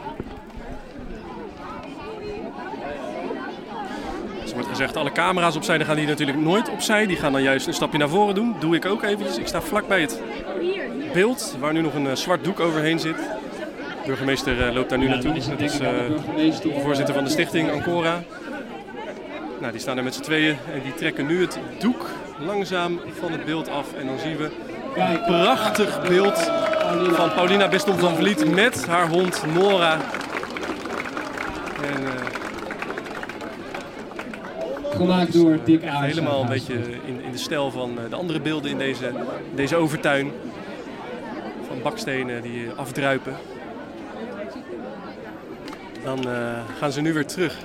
Wordt 4.62 4.80
gezegd, 4.80 4.98
alle 4.98 5.12
camera's 5.12 5.56
opzij, 5.56 5.78
dan 5.78 5.88
gaan 5.88 5.96
die 5.96 6.08
natuurlijk 6.08 6.38
nooit 6.38 6.70
opzij. 6.70 7.06
Die 7.06 7.18
gaan 7.18 7.32
dan 7.32 7.42
juist 7.42 7.68
een 7.68 7.74
stapje 7.74 7.98
naar 7.98 8.10
voren 8.10 8.36
doen. 8.36 8.56
Doe 8.60 8.76
ik 8.76 8.86
ook 8.86 9.04
eventjes. 9.04 9.38
Ik 9.38 9.48
sta 9.48 9.62
vlak 9.62 9.88
bij 9.88 10.02
het 10.02 10.22
beeld, 11.14 11.56
waar 11.60 11.74
nu 11.74 11.82
nog 11.82 11.94
een 11.94 12.06
uh, 12.06 12.16
zwart 12.16 12.44
doek 12.44 12.60
overheen 12.60 13.00
zit. 13.00 13.18
De 13.18 14.06
burgemeester 14.06 14.68
uh, 14.68 14.74
loopt 14.74 14.90
daar 14.90 14.98
nu 14.98 15.08
naartoe. 15.08 15.34
Dat 15.34 15.60
is 16.36 16.60
de 16.60 16.80
voorzitter 16.84 17.14
van 17.14 17.24
de 17.24 17.30
stichting, 17.30 17.72
Ancora. 17.72 18.24
Nou, 19.60 19.72
die 19.72 19.82
staan 19.82 19.98
er 19.98 20.04
met 20.04 20.16
z'n 20.16 20.22
tweeën 20.22 20.58
en 20.74 20.82
die 20.84 20.94
trekken 20.94 21.26
nu 21.26 21.42
het 21.42 21.60
doek 21.80 22.10
langzaam 22.40 23.00
van 23.20 23.32
het 23.32 23.46
beeld 23.46 23.70
af. 23.70 23.94
En 23.94 24.06
dan 24.06 24.20
zien 24.20 24.38
we 24.38 24.52
een 24.96 25.24
prachtig 25.26 26.02
beeld 26.08 26.52
van 27.12 27.34
Paulina 27.34 27.68
Bistom 27.68 27.98
van 27.98 28.16
Vliet 28.16 28.54
met 28.54 28.88
haar 28.88 29.08
hond 29.08 29.44
Nora. 29.54 29.98
En, 31.84 32.04
gemaakt 34.96 35.34
door 35.34 35.60
Dick 35.64 35.86
Aarts. 35.86 36.08
Helemaal 36.08 36.42
een 36.42 36.50
beetje 36.50 36.74
in, 37.06 37.22
in 37.24 37.32
de 37.32 37.38
stijl 37.38 37.72
van 37.72 37.98
de 38.10 38.16
andere 38.16 38.40
beelden 38.40 38.72
in 38.72 38.78
deze, 38.78 39.12
deze 39.56 39.76
overtuin. 39.76 40.32
Van 41.68 41.82
bakstenen 41.82 42.42
die 42.42 42.70
afdruipen. 42.70 43.36
Dan 46.04 46.28
uh, 46.28 46.60
gaan 46.80 46.92
ze 46.92 47.02
nu 47.02 47.14
weer 47.14 47.26
terug 47.26 47.58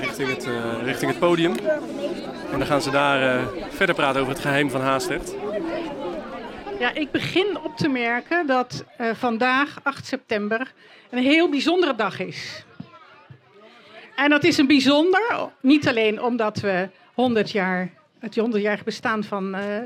richting 0.00 0.28
het, 0.28 0.46
uh, 0.46 0.82
richting 0.82 1.10
het 1.10 1.20
podium. 1.20 1.54
En 2.52 2.58
dan 2.58 2.66
gaan 2.66 2.82
ze 2.82 2.90
daar 2.90 3.36
uh, 3.36 3.46
verder 3.68 3.94
praten 3.94 4.20
over 4.20 4.32
het 4.32 4.42
geheim 4.42 4.70
van 4.70 4.80
Haastrecht. 4.80 5.34
Ja, 6.78 6.94
ik 6.94 7.10
begin 7.10 7.58
op 7.62 7.76
te 7.76 7.88
merken 7.88 8.46
dat 8.46 8.84
vandaag, 9.12 9.78
8 9.82 10.06
september, 10.06 10.72
een 11.10 11.22
heel 11.22 11.48
bijzondere 11.48 11.94
dag 11.94 12.20
is. 12.20 12.64
En 14.18 14.30
dat 14.30 14.44
is 14.44 14.58
een 14.58 14.66
bijzonder, 14.66 15.50
niet 15.60 15.88
alleen 15.88 16.22
omdat 16.22 16.60
we 16.60 16.88
100 17.14 17.50
jaar, 17.50 17.90
het 18.18 18.40
100-jarig 18.40 18.84
bestaan 18.84 19.24
van 19.24 19.54
uh, 19.54 19.76
uh, 19.76 19.82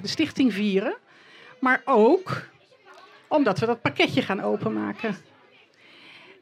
de 0.00 0.08
stichting 0.08 0.52
vieren, 0.52 0.96
maar 1.60 1.82
ook 1.84 2.42
omdat 3.28 3.58
we 3.58 3.66
dat 3.66 3.80
pakketje 3.80 4.22
gaan 4.22 4.42
openmaken. 4.42 5.16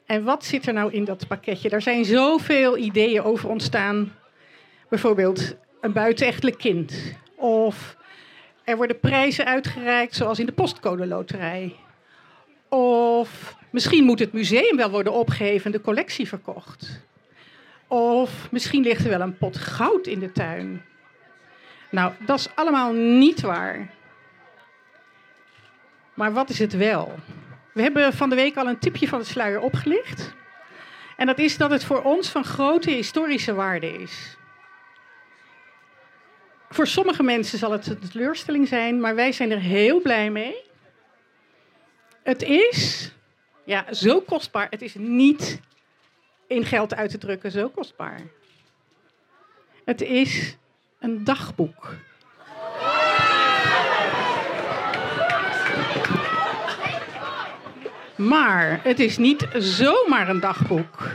En 0.06 0.24
wat 0.24 0.44
zit 0.44 0.66
er 0.66 0.72
nou 0.72 0.92
in 0.92 1.04
dat 1.04 1.26
pakketje? 1.28 1.70
Er 1.70 1.82
zijn 1.82 2.04
zoveel 2.04 2.76
ideeën 2.76 3.22
over 3.22 3.48
ontstaan. 3.48 4.12
Bijvoorbeeld 4.88 5.54
een 5.80 5.92
buitenechtelijk 5.92 6.58
kind. 6.58 7.14
Of 7.34 7.96
er 8.64 8.76
worden 8.76 9.00
prijzen 9.00 9.44
uitgereikt, 9.44 10.14
zoals 10.14 10.38
in 10.38 10.46
de 10.46 10.52
postcode 10.52 11.06
loterij. 11.06 11.76
Of 12.68 13.56
misschien 13.70 14.04
moet 14.04 14.18
het 14.18 14.32
museum 14.32 14.76
wel 14.76 14.90
worden 14.90 15.12
opgeheven 15.12 15.64
en 15.64 15.72
de 15.72 15.80
collectie 15.80 16.28
verkocht. 16.28 17.02
Of 17.88 18.50
misschien 18.50 18.82
ligt 18.82 19.04
er 19.04 19.10
wel 19.10 19.20
een 19.20 19.38
pot 19.38 19.58
goud 19.58 20.06
in 20.06 20.18
de 20.18 20.32
tuin. 20.32 20.84
Nou, 21.90 22.12
dat 22.18 22.38
is 22.38 22.48
allemaal 22.54 22.92
niet 22.92 23.40
waar. 23.40 23.90
Maar 26.14 26.32
wat 26.32 26.50
is 26.50 26.58
het 26.58 26.76
wel? 26.76 27.14
We 27.72 27.82
hebben 27.82 28.12
van 28.12 28.28
de 28.28 28.34
week 28.34 28.56
al 28.56 28.68
een 28.68 28.78
tipje 28.78 29.08
van 29.08 29.18
de 29.18 29.24
sluier 29.24 29.60
opgelicht. 29.60 30.34
En 31.16 31.26
dat 31.26 31.38
is 31.38 31.56
dat 31.56 31.70
het 31.70 31.84
voor 31.84 32.02
ons 32.02 32.28
van 32.28 32.44
grote 32.44 32.90
historische 32.90 33.54
waarde 33.54 33.92
is. 33.92 34.36
Voor 36.68 36.86
sommige 36.86 37.22
mensen 37.22 37.58
zal 37.58 37.72
het 37.72 37.86
een 37.86 38.08
teleurstelling 38.10 38.68
zijn, 38.68 39.00
maar 39.00 39.14
wij 39.14 39.32
zijn 39.32 39.50
er 39.50 39.60
heel 39.60 40.00
blij 40.00 40.30
mee. 40.30 40.56
Het 42.22 42.42
is 42.42 43.12
ja, 43.64 43.92
zo 43.92 44.20
kostbaar. 44.20 44.66
Het 44.70 44.82
is 44.82 44.94
niet 44.94 45.60
in 46.46 46.64
geld 46.64 46.94
uit 46.94 47.10
te 47.10 47.18
drukken 47.18 47.50
zo 47.50 47.68
kostbaar. 47.68 48.20
Het 49.84 50.00
is 50.00 50.56
een 50.98 51.24
dagboek. 51.24 51.94
Maar 58.16 58.80
het 58.82 59.00
is 59.00 59.18
niet 59.18 59.48
zomaar 59.58 60.28
een 60.28 60.40
dagboek. 60.40 61.10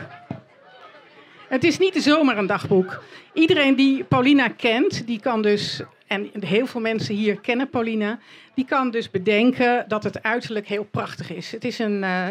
Het 1.48 1.64
is 1.64 1.78
niet 1.78 2.04
zomaar 2.04 2.38
een 2.38 2.48
dagboek. 2.48 3.04
Iedereen 3.34 3.76
die 3.76 4.04
Paulina 4.04 4.48
kent, 4.48 5.08
die 5.08 5.20
kan 5.20 5.42
dus, 5.42 5.82
en 6.08 6.30
heel 6.40 6.68
veel 6.68 6.82
mensen 6.82 7.16
hier 7.16 7.40
kennen 7.40 7.70
Paulina, 7.70 8.20
die 8.56 8.66
kan 8.66 8.92
dus 8.92 9.12
bedenken 9.12 9.86
dat 9.88 10.04
het 10.04 10.24
uiterlijk 10.24 10.68
heel 10.68 10.84
prachtig 10.84 11.32
is. 11.32 11.52
Het 11.52 11.64
is 11.64 11.80
een, 11.80 12.04
uh, 12.04 12.28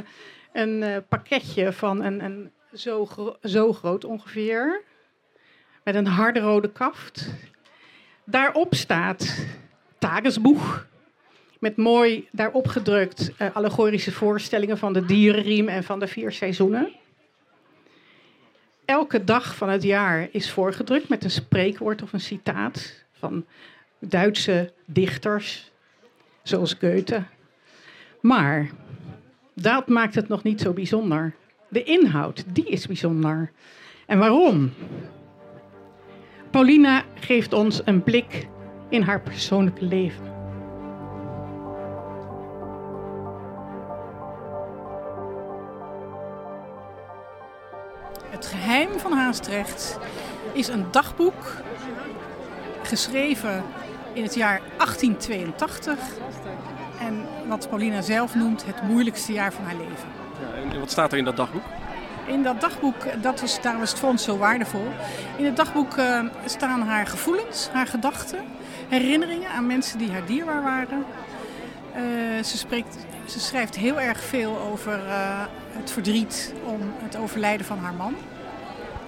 een 0.53 0.83
uh, 0.83 0.97
pakketje 1.09 1.73
van 1.73 2.03
een, 2.03 2.25
een 2.25 2.51
zo, 2.75 3.09
zo 3.43 3.73
groot 3.73 4.05
ongeveer, 4.05 4.83
met 5.85 5.95
een 5.95 6.07
harde 6.07 6.41
rode 6.41 6.73
kaft. 6.73 7.29
Daarop 8.25 8.75
staat 8.75 9.47
Tagesboek. 9.99 10.87
Met 11.59 11.77
mooi 11.77 12.29
daarop 12.33 12.67
gedrukt 12.67 13.33
uh, 13.39 13.57
allegorische 13.57 14.13
voorstellingen 14.13 14.79
van 14.79 14.93
de 14.93 15.05
dierenriem 15.05 15.69
en 15.69 15.85
van 15.85 15.99
de 15.99 16.07
vier 16.07 16.33
seizoenen. 16.33 16.93
Elke 18.85 19.25
dag 19.25 19.57
van 19.57 19.69
het 19.69 19.83
jaar 19.83 20.29
is 20.31 20.51
voorgedrukt 20.51 21.09
met 21.09 21.25
een 21.25 21.31
spreekwoord 21.31 22.03
of 22.03 22.13
een 22.13 22.21
citaat 22.21 23.05
van 23.13 23.47
Duitse 23.99 24.73
dichters, 24.85 25.71
zoals 26.43 26.75
Goethe. 26.75 27.23
Maar 28.21 28.71
dat 29.55 29.89
maakt 29.89 30.15
het 30.15 30.29
nog 30.29 30.43
niet 30.43 30.61
zo 30.61 30.73
bijzonder. 30.73 31.35
De 31.69 31.83
inhoud, 31.83 32.45
die 32.47 32.69
is 32.69 32.87
bijzonder. 32.87 33.53
En 34.07 34.19
waarom? 34.19 34.73
Paulina 36.51 37.05
geeft 37.15 37.53
ons 37.53 37.81
een 37.85 38.03
blik 38.03 38.49
in 38.89 39.03
haar 39.03 39.21
persoonlijke 39.21 39.85
leven. 39.85 40.37
Het 48.31 48.47
geheim 48.47 48.99
van 48.99 49.13
Haastrecht 49.13 49.99
is 50.53 50.69
een 50.69 50.85
dagboek 50.91 51.55
geschreven 52.83 53.65
in 54.13 54.23
het 54.23 54.35
jaar 54.35 54.61
1882. 54.77 55.99
En 57.01 57.27
wat 57.49 57.69
Paulina 57.69 58.01
zelf 58.01 58.35
noemt 58.35 58.67
het 58.67 58.83
moeilijkste 58.83 59.33
jaar 59.33 59.53
van 59.53 59.65
haar 59.65 59.77
leven. 59.77 60.18
Ja, 60.41 60.73
en 60.73 60.81
wat 60.81 60.91
staat 60.91 61.13
er 61.13 61.19
in 61.19 61.25
dat 61.25 61.37
dagboek? 61.37 61.63
In 62.27 62.43
dat 62.43 62.61
dagboek, 62.61 63.23
dat 63.23 63.41
was, 63.41 63.61
daar 63.61 63.79
was 63.79 63.91
het 63.91 63.99
fonds 63.99 64.25
zo 64.25 64.37
waardevol. 64.37 64.87
In 65.37 65.45
het 65.45 65.57
dagboek 65.57 65.97
uh, 65.97 66.21
staan 66.45 66.83
haar 66.83 67.07
gevoelens, 67.07 67.69
haar 67.73 67.87
gedachten, 67.87 68.39
herinneringen 68.89 69.51
aan 69.51 69.67
mensen 69.67 69.99
die 69.99 70.11
haar 70.11 70.27
dierbaar 70.27 70.63
waren. 70.63 71.05
Uh, 71.97 72.45
ze, 72.45 72.57
spreekt, 72.57 72.97
ze 73.27 73.41
schrijft 73.41 73.77
heel 73.77 74.01
erg 74.01 74.21
veel 74.21 74.59
over 74.59 74.99
uh, 75.07 75.41
het 75.73 75.91
verdriet 75.91 76.55
om 76.65 76.81
het 77.03 77.17
overlijden 77.17 77.67
van 77.67 77.79
haar 77.79 77.95
man. 77.95 78.15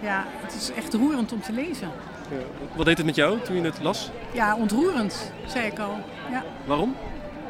Ja, 0.01 0.25
het 0.43 0.55
is 0.55 0.71
echt 0.73 0.95
roerend 0.95 1.33
om 1.33 1.41
te 1.41 1.53
lezen. 1.53 1.91
Ja, 2.31 2.67
wat 2.75 2.87
deed 2.87 2.97
het 2.97 3.07
met 3.07 3.15
jou 3.15 3.41
toen 3.41 3.57
je 3.57 3.63
het 3.63 3.83
las? 3.83 4.11
Ja, 4.33 4.57
ontroerend, 4.57 5.33
zei 5.47 5.67
ik 5.67 5.79
al. 5.79 5.99
Ja. 6.31 6.45
Waarom? 6.65 6.97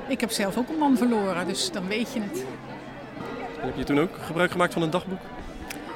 Ik 0.06 0.20
heb 0.20 0.30
zelf 0.30 0.56
ook 0.56 0.68
een 0.68 0.78
man 0.78 0.96
verloren, 0.96 1.46
dus 1.46 1.70
dan 1.70 1.87
weet 1.87 2.12
je 2.12 2.20
het. 2.20 2.44
En 3.60 3.66
heb 3.66 3.76
je 3.76 3.84
toen 3.84 4.00
ook 4.00 4.18
gebruik 4.26 4.50
gemaakt 4.50 4.72
van 4.72 4.82
een 4.82 4.90
dagboek? 4.90 5.20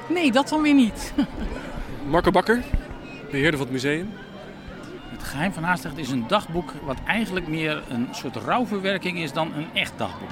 Nee, 0.07 0.31
dat 0.31 0.49
dan 0.49 0.61
weer 0.61 0.73
niet. 0.73 1.13
Marco 2.07 2.31
Bakker, 2.31 2.63
beheerder 3.31 3.57
van 3.59 3.67
het 3.67 3.71
museum. 3.71 4.13
Het 5.09 5.23
Geheim 5.23 5.53
van 5.53 5.63
Haastrecht 5.63 5.97
is 5.97 6.09
een 6.09 6.27
dagboek 6.27 6.73
wat 6.83 6.97
eigenlijk 7.05 7.47
meer 7.47 7.83
een 7.89 8.07
soort 8.11 8.35
rouwverwerking 8.35 9.19
is 9.19 9.31
dan 9.31 9.53
een 9.55 9.67
echt 9.73 9.93
dagboek. 9.97 10.29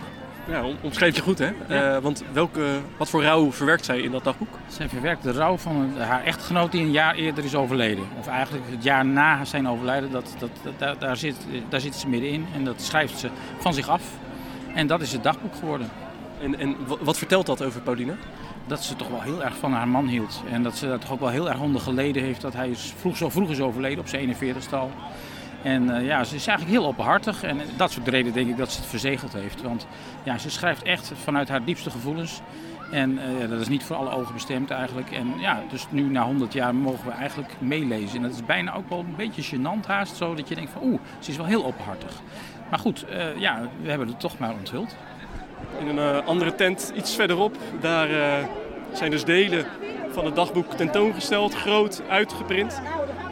Ja, 0.47 0.63
omschreef 0.81 1.15
je 1.15 1.21
goed 1.21 1.39
hè? 1.39 1.51
Ja. 1.67 1.95
Uh, 1.95 2.01
want 2.01 2.23
welke, 2.33 2.79
wat 2.97 3.09
voor 3.09 3.23
rouw 3.23 3.51
verwerkt 3.51 3.85
zij 3.85 3.99
in 3.99 4.11
dat 4.11 4.23
dagboek? 4.23 4.57
Zij 4.67 4.89
verwerkt 4.89 5.23
de 5.23 5.31
rouw 5.31 5.57
van 5.57 5.93
haar 5.97 6.23
echtgenoot 6.23 6.71
die 6.71 6.81
een 6.81 6.91
jaar 6.91 7.15
eerder 7.15 7.43
is 7.43 7.55
overleden. 7.55 8.03
Of 8.19 8.27
eigenlijk 8.27 8.65
het 8.69 8.83
jaar 8.83 9.05
na 9.05 9.45
zijn 9.45 9.67
overlijden, 9.67 10.11
dat, 10.11 10.35
dat, 10.39 10.49
dat, 10.63 10.73
daar, 10.77 10.97
daar, 10.97 11.17
zit, 11.17 11.35
daar 11.69 11.79
zit 11.79 11.95
ze 11.95 12.07
middenin. 12.07 12.45
En 12.55 12.63
dat 12.63 12.81
schrijft 12.81 13.19
ze 13.19 13.29
van 13.59 13.73
zich 13.73 13.89
af. 13.89 14.03
En 14.75 14.87
dat 14.87 15.01
is 15.01 15.11
het 15.11 15.23
dagboek 15.23 15.55
geworden. 15.55 15.89
En, 16.43 16.59
en 16.59 16.75
wat 17.01 17.17
vertelt 17.17 17.45
dat 17.45 17.63
over 17.63 17.81
Paulina? 17.81 18.13
Dat 18.67 18.83
ze 18.83 18.95
toch 18.95 19.09
wel 19.09 19.21
heel 19.21 19.43
erg 19.43 19.57
van 19.57 19.73
haar 19.73 19.87
man 19.87 20.07
hield. 20.07 20.43
En 20.51 20.63
dat 20.63 20.77
ze 20.77 20.87
daar 20.87 20.99
toch 20.99 21.11
ook 21.11 21.19
wel 21.19 21.29
heel 21.29 21.49
erg 21.49 21.59
onder 21.59 21.81
geleden 21.81 22.23
heeft 22.23 22.41
dat 22.41 22.53
hij 22.53 22.75
vroeg, 22.75 23.17
zo 23.17 23.29
vroeg 23.29 23.49
is 23.49 23.61
overleden, 23.61 23.99
op 23.99 24.07
zijn 24.07 24.35
41ste 24.35 24.69
al. 24.69 24.91
En 25.63 25.83
uh, 25.83 26.05
ja, 26.05 26.23
ze 26.23 26.35
is 26.35 26.47
eigenlijk 26.47 26.79
heel 26.79 26.87
openhartig. 26.87 27.43
En 27.43 27.59
dat 27.77 27.91
soort 27.91 28.07
reden 28.07 28.33
denk 28.33 28.49
ik 28.49 28.57
dat 28.57 28.71
ze 28.71 28.79
het 28.79 28.89
verzegeld 28.89 29.33
heeft. 29.33 29.61
Want 29.61 29.87
ja, 30.23 30.37
ze 30.37 30.49
schrijft 30.49 30.83
echt 30.83 31.11
vanuit 31.23 31.49
haar 31.49 31.65
diepste 31.65 31.89
gevoelens. 31.89 32.41
En 32.91 33.11
uh, 33.11 33.49
dat 33.49 33.61
is 33.61 33.67
niet 33.67 33.83
voor 33.83 33.95
alle 33.95 34.11
ogen 34.11 34.33
bestemd 34.33 34.71
eigenlijk. 34.71 35.11
En 35.11 35.33
ja, 35.39 35.63
dus 35.69 35.87
nu 35.89 36.01
na 36.01 36.23
100 36.23 36.53
jaar 36.53 36.75
mogen 36.75 37.05
we 37.05 37.11
eigenlijk 37.11 37.53
meelezen. 37.59 38.15
En 38.15 38.21
dat 38.21 38.31
is 38.31 38.45
bijna 38.45 38.73
ook 38.73 38.89
wel 38.89 38.99
een 38.99 39.15
beetje 39.15 39.57
gênant 39.57 39.85
haast. 39.87 40.15
Zo 40.15 40.35
dat 40.35 40.47
je 40.47 40.55
denkt 40.55 40.71
van 40.71 40.83
oeh, 40.83 40.99
ze 41.19 41.31
is 41.31 41.37
wel 41.37 41.45
heel 41.45 41.65
openhartig. 41.65 42.21
Maar 42.69 42.79
goed, 42.79 43.05
ja, 43.37 43.69
we 43.81 43.89
hebben 43.89 44.07
het 44.07 44.19
toch 44.19 44.37
maar 44.37 44.53
onthuld. 44.53 44.95
In 45.79 45.87
een 45.87 45.95
uh, 45.95 46.27
andere 46.27 46.55
tent 46.55 46.91
iets 46.95 47.15
verderop, 47.15 47.55
daar 47.81 48.09
zijn 48.91 49.11
dus 49.11 49.23
delen 49.23 49.65
van 50.11 50.25
het 50.25 50.35
dagboek 50.35 50.73
tentoongesteld, 50.73 51.55
groot 51.55 52.01
uitgeprint. 52.09 52.81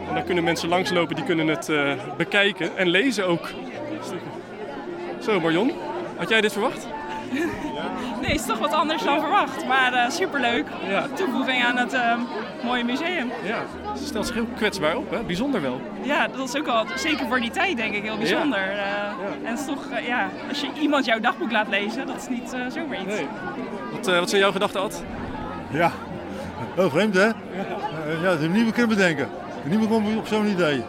En 0.08 0.14
daar 0.14 0.22
kunnen 0.22 0.44
mensen 0.44 0.68
langslopen, 0.68 1.16
die 1.16 1.24
kunnen 1.24 1.48
het 1.48 1.68
uh, 1.68 1.92
bekijken 2.16 2.76
en 2.76 2.88
lezen 2.88 3.26
ook. 3.26 3.50
Zo 5.20 5.40
Marion, 5.40 5.72
had 6.16 6.28
jij 6.28 6.40
dit 6.40 6.52
verwacht? 6.52 6.86
Nee, 8.20 8.30
het 8.30 8.40
is 8.40 8.46
toch 8.46 8.58
wat 8.58 8.72
anders 8.72 9.02
dan 9.02 9.20
verwacht. 9.20 9.66
Maar 9.66 9.92
uh, 9.92 10.10
superleuk. 10.10 10.66
Ja. 10.88 11.06
Toevoeging 11.14 11.64
aan 11.64 11.76
het 11.76 11.94
uh, 11.94 12.14
mooie 12.64 12.84
museum. 12.84 13.30
Ja, 13.42 13.62
ze 13.96 14.04
stelt 14.04 14.26
zich 14.26 14.34
heel 14.34 14.46
kwetsbaar 14.56 14.96
op, 14.96 15.10
hè? 15.10 15.22
bijzonder 15.22 15.62
wel. 15.62 15.80
Ja, 16.02 16.28
dat 16.28 16.48
is 16.48 16.56
ook 16.56 16.66
al, 16.66 16.86
zeker 16.94 17.26
voor 17.26 17.40
die 17.40 17.50
tijd 17.50 17.76
denk 17.76 17.94
ik, 17.94 18.02
heel 18.02 18.18
bijzonder. 18.18 18.58
Ja. 18.58 18.76
Uh, 18.76 18.76
ja. 18.76 19.12
En 19.44 19.50
het 19.50 19.58
is 19.58 19.66
toch, 19.66 19.86
ja, 20.06 20.28
als 20.48 20.60
je 20.60 20.68
iemand 20.80 21.04
jouw 21.04 21.20
dagboek 21.20 21.50
laat 21.50 21.68
lezen, 21.68 22.06
dat 22.06 22.16
is 22.16 22.28
niet 22.28 22.56
zomaar 22.68 23.00
iets. 23.00 23.14
Nee. 23.14 23.26
Wat, 23.92 24.06
wat 24.06 24.28
zijn 24.28 24.40
jouw 24.40 24.52
gedachten, 24.52 24.80
Ad? 24.80 25.04
Ja, 25.70 25.92
heel 26.74 26.90
vreemd 26.90 27.14
hè? 27.14 27.24
Ja, 27.24 27.34
ja 28.06 28.22
dat 28.22 28.32
heb 28.32 28.42
ik 28.42 28.54
niet 28.54 28.62
meer 28.62 28.72
kunnen 28.72 28.96
bedenken. 28.96 29.28
Niemand 29.64 29.90
komt 29.90 30.16
op 30.16 30.26
zo'n 30.26 30.46
idee. 30.46 30.84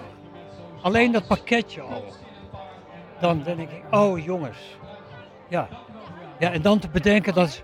Alleen 0.81 1.11
dat 1.11 1.27
pakketje 1.27 1.81
al. 1.81 2.03
Dan 3.19 3.41
denk 3.43 3.59
ik, 3.59 3.69
oh 3.91 4.23
jongens. 4.23 4.77
Ja. 5.47 5.67
Ja, 6.39 6.51
en 6.51 6.61
dan 6.61 6.79
te 6.79 6.89
bedenken 6.89 7.33
dat 7.33 7.63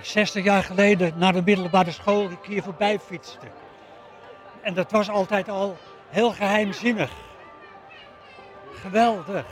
60 0.00 0.44
jaar 0.44 0.62
geleden 0.62 1.12
naar 1.16 1.32
de 1.32 1.42
middelbare 1.42 1.90
school 1.90 2.30
ik 2.30 2.38
hier 2.42 2.62
voorbij 2.62 2.98
fietste. 2.98 3.46
En 4.62 4.74
dat 4.74 4.90
was 4.90 5.08
altijd 5.08 5.48
al 5.48 5.76
heel 6.08 6.30
geheimzinnig. 6.30 7.10
Geweldig. 8.72 9.46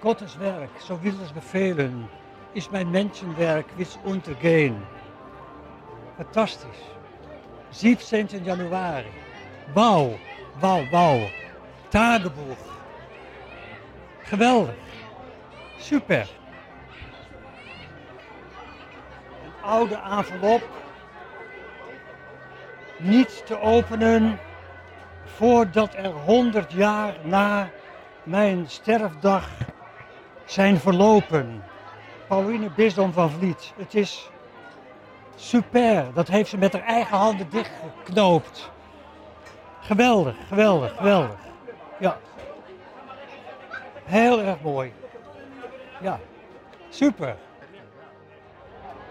Gottes 0.00 0.36
werk, 0.36 0.70
zo 0.80 0.98
wil 1.00 1.12
es 1.22 1.32
bevelen, 1.32 2.08
is 2.52 2.68
mijn 2.68 2.90
mensenwerk 2.90 3.66
wits 3.76 3.98
untergehen. 4.06 4.86
Fantastisch. 6.16 6.78
17 7.70 8.44
Januari. 8.44 9.10
Wauw, 9.72 10.18
wauw, 10.60 10.88
wauw. 10.90 11.28
Tagebuch. 11.88 12.58
Geweldig. 14.22 14.74
Super. 15.78 16.28
Oude 19.64 20.00
envelop. 20.10 20.62
Niet 22.96 23.46
te 23.46 23.60
openen 23.60 24.38
voordat 25.24 25.94
er 25.94 26.10
100 26.10 26.72
jaar 26.72 27.14
na 27.22 27.70
mijn 28.22 28.64
sterfdag 28.68 29.48
zijn 30.44 30.78
verlopen. 30.78 31.64
Pauline 32.26 32.70
Bisdom 32.70 33.12
van 33.12 33.30
Vliet. 33.30 33.72
Het 33.76 33.94
is 33.94 34.30
Super, 35.36 36.06
dat 36.14 36.28
heeft 36.28 36.50
ze 36.50 36.56
met 36.56 36.72
haar 36.72 36.82
eigen 36.82 37.16
handen 37.16 37.50
dichtgeknoopt. 37.50 38.70
Geweldig, 39.80 40.36
geweldig, 40.48 40.96
geweldig. 40.96 41.36
Ja. 41.98 42.18
Heel 44.04 44.40
erg 44.40 44.60
mooi. 44.60 44.92
Ja, 46.00 46.20
super. 46.88 47.36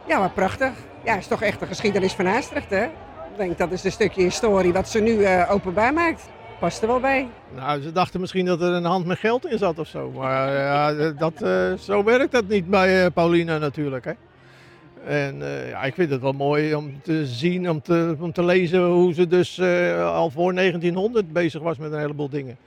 Ja, 0.07 0.19
maar 0.19 0.29
prachtig. 0.29 0.71
Ja, 1.03 1.17
is 1.17 1.27
toch 1.27 1.41
echt 1.41 1.59
de 1.59 1.65
geschiedenis 1.65 2.13
van 2.13 2.25
Haastrecht, 2.25 2.69
hè? 2.69 2.83
Ik 2.83 3.37
denk 3.37 3.57
dat 3.57 3.71
is 3.71 3.83
een 3.83 3.91
stukje 3.91 4.21
historie 4.21 4.73
wat 4.73 4.89
ze 4.89 4.99
nu 4.99 5.11
uh, 5.11 5.51
openbaar 5.51 5.93
maakt. 5.93 6.29
Past 6.59 6.81
er 6.81 6.87
wel 6.87 6.99
bij. 6.99 7.27
Nou, 7.55 7.81
ze 7.81 7.91
dachten 7.91 8.19
misschien 8.19 8.45
dat 8.45 8.61
er 8.61 8.73
een 8.73 8.83
hand 8.85 9.05
met 9.05 9.19
geld 9.19 9.45
in 9.45 9.57
zat 9.57 9.79
of 9.79 9.87
zo. 9.87 10.11
Maar 10.11 10.51
ja, 10.51 11.11
dat, 11.11 11.33
uh, 11.43 11.73
zo 11.73 12.03
werkt 12.03 12.31
dat 12.31 12.47
niet 12.47 12.69
bij 12.69 13.03
uh, 13.03 13.11
Paulina 13.13 13.57
natuurlijk, 13.57 14.05
hè. 14.05 14.11
En 15.05 15.37
ja, 15.67 15.83
ik 15.83 15.93
vind 15.93 16.09
het 16.09 16.21
wel 16.21 16.31
mooi 16.31 16.75
om 16.75 17.01
te 17.01 17.25
zien, 17.25 17.69
om 17.69 17.81
te, 17.81 18.15
om 18.19 18.31
te 18.31 18.43
lezen 18.43 18.83
hoe 18.85 19.13
ze 19.13 19.27
dus 19.27 19.61
al 19.99 20.29
voor 20.29 20.53
1900 20.53 21.33
bezig 21.33 21.61
was 21.61 21.77
met 21.77 21.91
een 21.91 21.99
heleboel 21.99 22.29
dingen. 22.29 22.57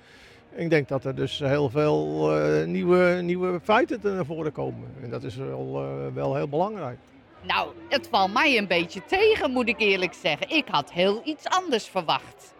Ik 0.55 0.71
denk 0.71 0.89
dat 0.89 1.05
er 1.05 1.15
dus 1.15 1.39
heel 1.39 1.71
veel 1.71 2.31
nieuwe, 2.67 3.21
nieuwe 3.23 3.61
feiten 3.63 4.01
naar 4.03 4.25
voren 4.25 4.53
komen. 4.53 4.89
En 5.03 5.11
dat 5.11 5.23
is 5.23 5.37
wel, 5.37 5.85
wel 6.15 6.35
heel 6.35 6.49
belangrijk. 6.49 6.99
Nou, 7.43 7.73
het 7.89 8.09
valt 8.11 8.33
mij 8.33 8.59
een 8.59 8.67
beetje 8.67 9.05
tegen, 9.05 9.51
moet 9.51 9.69
ik 9.69 9.81
eerlijk 9.81 10.15
zeggen. 10.15 10.51
Ik 10.51 10.65
had 10.71 10.93
heel 10.93 11.21
iets 11.25 11.45
anders 11.45 11.89
verwacht. 11.89 12.55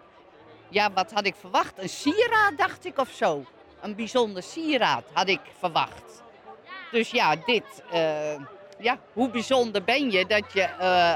Ja, 0.69 0.91
wat 0.93 1.11
had 1.11 1.25
ik 1.25 1.35
verwacht? 1.39 1.73
Een 1.77 1.89
sieraad, 1.89 2.57
dacht 2.57 2.85
ik, 2.85 2.99
of 2.99 3.09
zo. 3.09 3.45
Een 3.81 3.95
bijzonder 3.95 4.43
sieraad 4.43 5.03
had 5.13 5.27
ik 5.27 5.39
verwacht. 5.59 6.23
Dus 6.91 7.09
ja, 7.09 7.35
dit. 7.45 7.83
eh, 7.91 8.33
ja, 8.79 8.99
hoe 9.13 9.29
bijzonder 9.29 9.83
ben 9.83 10.11
je 10.11 10.25
dat 10.25 10.53
je 10.53 10.61
eh, 10.61 11.15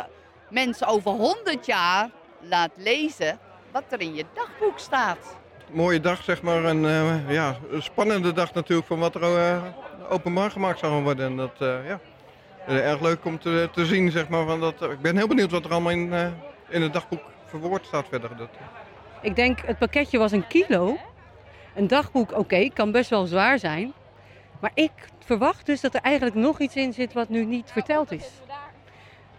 mensen 0.49 0.87
over 0.87 1.11
100 1.11 1.65
jaar 1.65 2.09
laat 2.39 2.71
lezen 2.75 3.39
wat 3.71 3.83
er 3.89 4.01
in 4.01 4.15
je 4.15 4.25
dagboek 4.33 4.79
staat. 4.79 5.37
mooie 5.71 5.99
dag, 5.99 6.23
zeg 6.23 6.41
maar. 6.41 6.65
En 6.65 6.85
eh, 6.85 7.31
ja, 7.31 7.57
een 7.71 7.83
spannende 7.83 8.33
dag 8.33 8.53
natuurlijk 8.53 8.87
van 8.87 8.99
wat 8.99 9.15
er 9.15 9.61
openbaar 10.09 10.51
gemaakt 10.51 10.79
zou 10.79 11.03
worden. 11.03 11.25
En 11.25 11.37
dat, 11.37 11.55
ja, 11.59 11.99
erg 12.67 13.01
leuk 13.01 13.25
om 13.25 13.39
te, 13.39 13.69
te 13.71 13.85
zien, 13.85 14.11
zeg 14.11 14.29
maar. 14.29 14.45
Van 14.45 14.59
dat, 14.59 14.81
ik 14.81 15.01
ben 15.01 15.17
heel 15.17 15.27
benieuwd 15.27 15.51
wat 15.51 15.65
er 15.65 15.71
allemaal 15.71 15.91
in, 15.91 16.13
eh, 16.13 16.27
in 16.69 16.81
het 16.81 16.93
dagboek 16.93 17.21
verwoord 17.45 17.85
staat 17.85 18.05
verder. 18.09 18.37
Dat, 18.37 18.49
Ik 19.21 19.35
denk 19.35 19.59
het 19.65 19.77
pakketje 19.77 20.17
was 20.17 20.31
een 20.31 20.47
kilo. 20.47 20.97
Een 21.75 21.87
dagboek, 21.87 22.37
oké, 22.37 22.69
kan 22.69 22.91
best 22.91 23.09
wel 23.09 23.25
zwaar 23.25 23.59
zijn. 23.59 23.93
Maar 24.59 24.71
ik 24.73 24.91
verwacht 25.19 25.65
dus 25.65 25.81
dat 25.81 25.93
er 25.93 26.01
eigenlijk 26.01 26.35
nog 26.35 26.59
iets 26.59 26.75
in 26.75 26.93
zit 26.93 27.13
wat 27.13 27.29
nu 27.29 27.45
niet 27.45 27.71
verteld 27.71 28.11
is. 28.11 28.29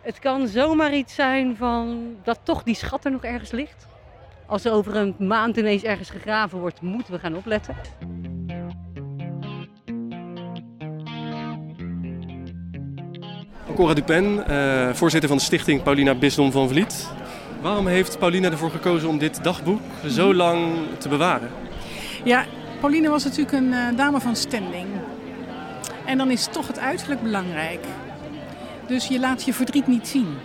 Het 0.00 0.18
kan 0.18 0.48
zomaar 0.48 0.94
iets 0.94 1.14
zijn 1.14 1.56
van 1.56 2.16
dat 2.22 2.40
toch 2.42 2.62
die 2.62 2.74
schat 2.74 3.04
er 3.04 3.10
nog 3.10 3.24
ergens 3.24 3.50
ligt. 3.50 3.86
Als 4.46 4.64
er 4.64 4.72
over 4.72 4.96
een 4.96 5.14
maand 5.18 5.56
ineens 5.56 5.82
ergens 5.82 6.10
gegraven 6.10 6.58
wordt, 6.58 6.80
moeten 6.80 7.12
we 7.12 7.18
gaan 7.18 7.36
opletten. 7.36 7.76
Cora 13.74 13.94
Dupen, 13.94 14.46
eh, 14.46 14.94
voorzitter 14.94 15.28
van 15.28 15.38
de 15.38 15.44
stichting 15.44 15.82
Paulina 15.82 16.14
Bisdom 16.14 16.52
van 16.52 16.68
Vliet. 16.68 17.08
Waarom 17.60 17.86
heeft 17.86 18.18
Paulina 18.18 18.50
ervoor 18.50 18.70
gekozen 18.70 19.08
om 19.08 19.18
dit 19.18 19.44
dagboek 19.44 19.80
zo 20.06 20.34
lang 20.34 20.72
te 20.98 21.08
bewaren? 21.08 21.50
Ja, 22.24 22.44
Pauline 22.80 23.08
was 23.08 23.24
natuurlijk 23.24 23.52
een 23.52 23.72
eh, 23.72 23.96
dame 23.96 24.20
van 24.20 24.36
standing. 24.36 24.86
En 26.04 26.18
dan 26.18 26.30
is 26.30 26.46
toch 26.46 26.66
het 26.66 26.78
uiterlijk 26.78 27.22
belangrijk. 27.22 27.84
Dus 28.86 29.06
je 29.06 29.20
laat 29.20 29.44
je 29.44 29.52
verdriet 29.52 29.86
niet 29.86 30.08
zien. 30.08 30.36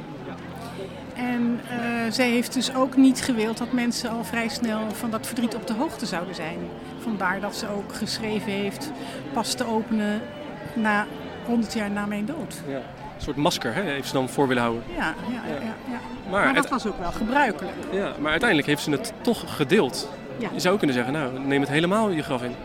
En 1.15 1.59
eh, 1.69 2.11
zij 2.11 2.29
heeft 2.29 2.53
dus 2.53 2.75
ook 2.75 2.95
niet 2.95 3.21
gewild 3.21 3.57
dat 3.57 3.71
mensen 3.71 4.09
al 4.09 4.23
vrij 4.23 4.47
snel 4.47 4.91
van 4.91 5.09
dat 5.09 5.27
verdriet 5.27 5.55
op 5.55 5.67
de 5.67 5.73
hoogte 5.73 6.05
zouden 6.05 6.35
zijn. 6.35 6.57
Vandaar 6.99 7.39
dat 7.39 7.55
ze 7.55 7.67
ook 7.69 7.93
geschreven 7.93 8.51
heeft 8.51 8.91
pas 9.33 9.53
te 9.53 9.67
openen 9.67 10.21
na 10.75 11.05
100 11.45 11.73
jaar 11.73 11.91
na 11.91 12.05
mijn 12.05 12.25
dood. 12.25 12.61
Ja. 12.67 12.81
Een 13.17 13.23
soort 13.23 13.35
masker 13.35 13.73
hè, 13.73 13.81
heeft 13.81 14.07
ze 14.07 14.13
dan 14.13 14.29
voor 14.29 14.47
willen 14.47 14.63
houden. 14.63 14.83
Ja, 14.95 15.13
ja, 15.29 15.41
ja. 15.47 15.53
ja, 15.53 15.73
ja. 15.89 15.99
Maar 16.31 16.45
Maar, 16.45 16.53
dat 16.53 16.69
was 16.69 16.85
ook 16.85 16.99
wel 16.99 17.11
gebruikelijk. 17.11 17.75
Ja, 17.91 18.11
maar 18.19 18.31
uiteindelijk 18.31 18.69
heeft 18.69 18.81
ze 18.83 18.91
het 18.91 19.13
toch 19.21 19.55
gedeeld. 19.55 20.09
Ja. 20.37 20.49
Je 20.53 20.59
zou 20.59 20.77
kunnen 20.77 20.95
zeggen, 20.95 21.13
nou, 21.13 21.39
neem 21.39 21.59
het 21.61 21.69
helemaal 21.69 22.09
je 22.09 22.23
graf 22.23 22.43
in. 22.43 22.55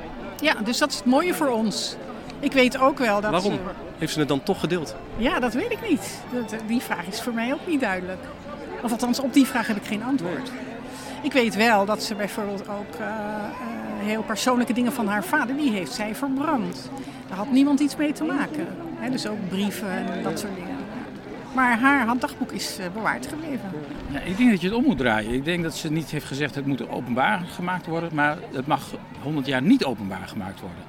Ja, 0.40 0.54
dus 0.64 0.78
dat 0.78 0.90
is 0.90 0.96
het 0.96 1.04
mooie 1.04 1.34
voor 1.34 1.48
ons. 1.48 1.96
Ik 2.40 2.52
weet 2.52 2.78
ook 2.78 2.98
wel 2.98 3.20
dat 3.20 3.30
Waarom 3.30 3.52
ze... 3.52 3.58
heeft 3.98 4.12
ze 4.12 4.18
het 4.18 4.28
dan 4.28 4.42
toch 4.42 4.60
gedeeld? 4.60 4.96
Ja, 5.16 5.40
dat 5.40 5.52
weet 5.52 5.70
ik 5.70 5.88
niet. 5.88 6.20
Dat, 6.32 6.54
die 6.66 6.80
vraag 6.80 7.06
is 7.06 7.20
voor 7.20 7.34
mij 7.34 7.52
ook 7.52 7.66
niet 7.66 7.80
duidelijk. 7.80 8.20
Of 8.82 8.90
althans, 8.90 9.20
op 9.20 9.32
die 9.32 9.46
vraag 9.46 9.66
heb 9.66 9.76
ik 9.76 9.86
geen 9.86 10.04
antwoord. 10.04 10.50
Ik 11.22 11.32
weet 11.32 11.54
wel 11.54 11.84
dat 11.84 12.02
ze 12.02 12.14
bijvoorbeeld 12.14 12.68
ook 12.68 12.94
eh, 13.00 13.06
eh, 13.06 13.81
heel 14.02 14.22
persoonlijke 14.22 14.72
dingen 14.72 14.92
van 14.92 15.06
haar 15.06 15.24
vader, 15.24 15.56
die 15.56 15.70
heeft 15.70 15.92
zij 15.92 16.14
verbrand. 16.14 16.90
Daar 17.28 17.36
had 17.36 17.50
niemand 17.50 17.80
iets 17.80 17.96
mee 17.96 18.12
te 18.12 18.24
maken. 18.24 18.66
Hè, 18.94 19.10
dus 19.10 19.26
ook 19.26 19.48
brieven 19.48 19.90
en 19.90 20.22
dat 20.22 20.38
soort 20.38 20.54
dingen. 20.54 20.76
Maar 21.54 21.78
haar 21.78 22.06
handdagboek 22.06 22.52
is 22.52 22.78
eh, 22.78 22.86
bewaard 22.94 23.26
gebleven. 23.26 23.70
Ja, 24.10 24.20
ik 24.20 24.36
denk 24.36 24.50
dat 24.50 24.60
je 24.60 24.66
het 24.66 24.76
om 24.76 24.84
moet 24.84 24.98
draaien. 24.98 25.32
Ik 25.32 25.44
denk 25.44 25.62
dat 25.62 25.74
ze 25.74 25.92
niet 25.92 26.10
heeft 26.10 26.26
gezegd 26.26 26.54
het 26.54 26.66
moet 26.66 26.88
openbaar 26.88 27.42
gemaakt 27.54 27.86
worden, 27.86 28.10
maar 28.14 28.38
het 28.52 28.66
mag 28.66 28.82
100 29.22 29.46
jaar 29.46 29.62
niet 29.62 29.84
openbaar 29.84 30.28
gemaakt 30.28 30.60
worden. 30.60 30.84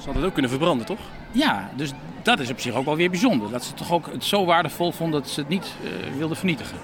ze 0.00 0.04
hadden 0.04 0.14
het 0.14 0.24
ook 0.24 0.32
kunnen 0.32 0.50
verbranden, 0.50 0.86
toch? 0.86 1.00
Ja, 1.32 1.70
dus 1.76 1.92
dat 2.22 2.40
is 2.40 2.50
op 2.50 2.60
zich 2.60 2.74
ook 2.74 2.84
wel 2.84 2.96
weer 2.96 3.10
bijzonder. 3.10 3.50
Dat 3.50 3.64
ze 3.64 3.74
toch 3.74 3.92
ook 3.92 4.06
het 4.12 4.24
zo 4.24 4.44
waardevol 4.44 4.92
vond 4.92 5.12
dat 5.12 5.28
ze 5.28 5.40
het 5.40 5.48
niet 5.48 5.74
eh, 5.84 6.16
wilde 6.18 6.34
vernietigen. 6.34 6.78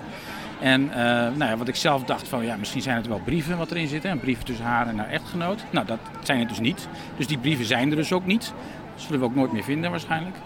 En 0.61 0.91
eh, 0.91 0.99
nou 1.37 1.45
ja, 1.45 1.57
wat 1.57 1.69
ik 1.69 1.77
zelf 1.77 2.05
dacht 2.05 2.29
van 2.29 2.45
ja, 2.45 2.57
misschien 2.57 2.83
zijn 2.83 2.97
het 2.97 3.07
wel 3.07 3.21
brieven 3.25 3.59
wat 3.59 3.71
erin 3.71 3.89
zitten. 3.89 4.11
Een 4.11 4.21
brief 4.21 4.43
tussen 4.43 4.65
haar 4.65 4.87
en 4.87 4.99
haar 4.99 5.09
echtgenoot. 5.09 5.65
Nou, 5.71 5.87
dat 5.87 5.99
zijn 6.23 6.39
het 6.39 6.49
dus 6.49 6.61
niet. 6.61 6.89
Dus 7.17 7.27
die 7.27 7.39
brieven 7.39 7.65
zijn 7.65 7.91
er 7.91 7.97
dus 7.97 8.13
ook 8.13 8.27
niet. 8.27 8.53
Dat 8.95 9.03
zullen 9.03 9.21
we 9.21 9.27
ook 9.27 9.35
nooit 9.35 9.53
meer 9.53 9.65
vinden 9.65 9.91
waarschijnlijk. 9.91 10.37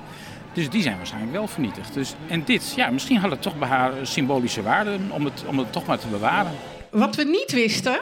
Dus 0.52 0.70
die 0.70 0.82
zijn 0.82 0.96
waarschijnlijk 0.96 1.32
wel 1.32 1.46
vernietigd. 1.46 1.94
Dus, 1.94 2.14
en 2.28 2.44
dit, 2.44 2.72
ja, 2.76 2.90
misschien 2.90 3.16
had 3.16 3.30
het 3.30 3.42
toch 3.42 3.58
bij 3.58 3.68
haar 3.68 3.92
symbolische 4.02 4.62
waarde 4.62 4.98
om 5.08 5.24
het, 5.24 5.44
om 5.46 5.58
het 5.58 5.72
toch 5.72 5.86
maar 5.86 5.98
te 5.98 6.06
bewaren. 6.06 6.52
Wat 6.90 7.16
we 7.16 7.24
niet 7.24 7.52
wisten, 7.52 8.00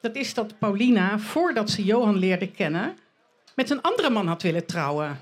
dat 0.00 0.16
is 0.16 0.34
dat 0.34 0.58
Paulina, 0.58 1.18
voordat 1.18 1.70
ze 1.70 1.84
Johan 1.84 2.16
leerde 2.16 2.50
kennen, 2.50 2.96
met 3.54 3.70
een 3.70 3.82
andere 3.82 4.10
man 4.10 4.26
had 4.26 4.42
willen 4.42 4.66
trouwen. 4.66 5.20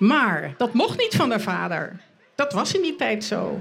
Maar 0.00 0.54
dat 0.56 0.72
mocht 0.74 0.98
niet 0.98 1.14
van 1.16 1.30
haar 1.30 1.40
vader. 1.40 2.00
Dat 2.34 2.52
was 2.52 2.74
in 2.74 2.82
die 2.82 2.96
tijd 2.96 3.24
zo. 3.24 3.60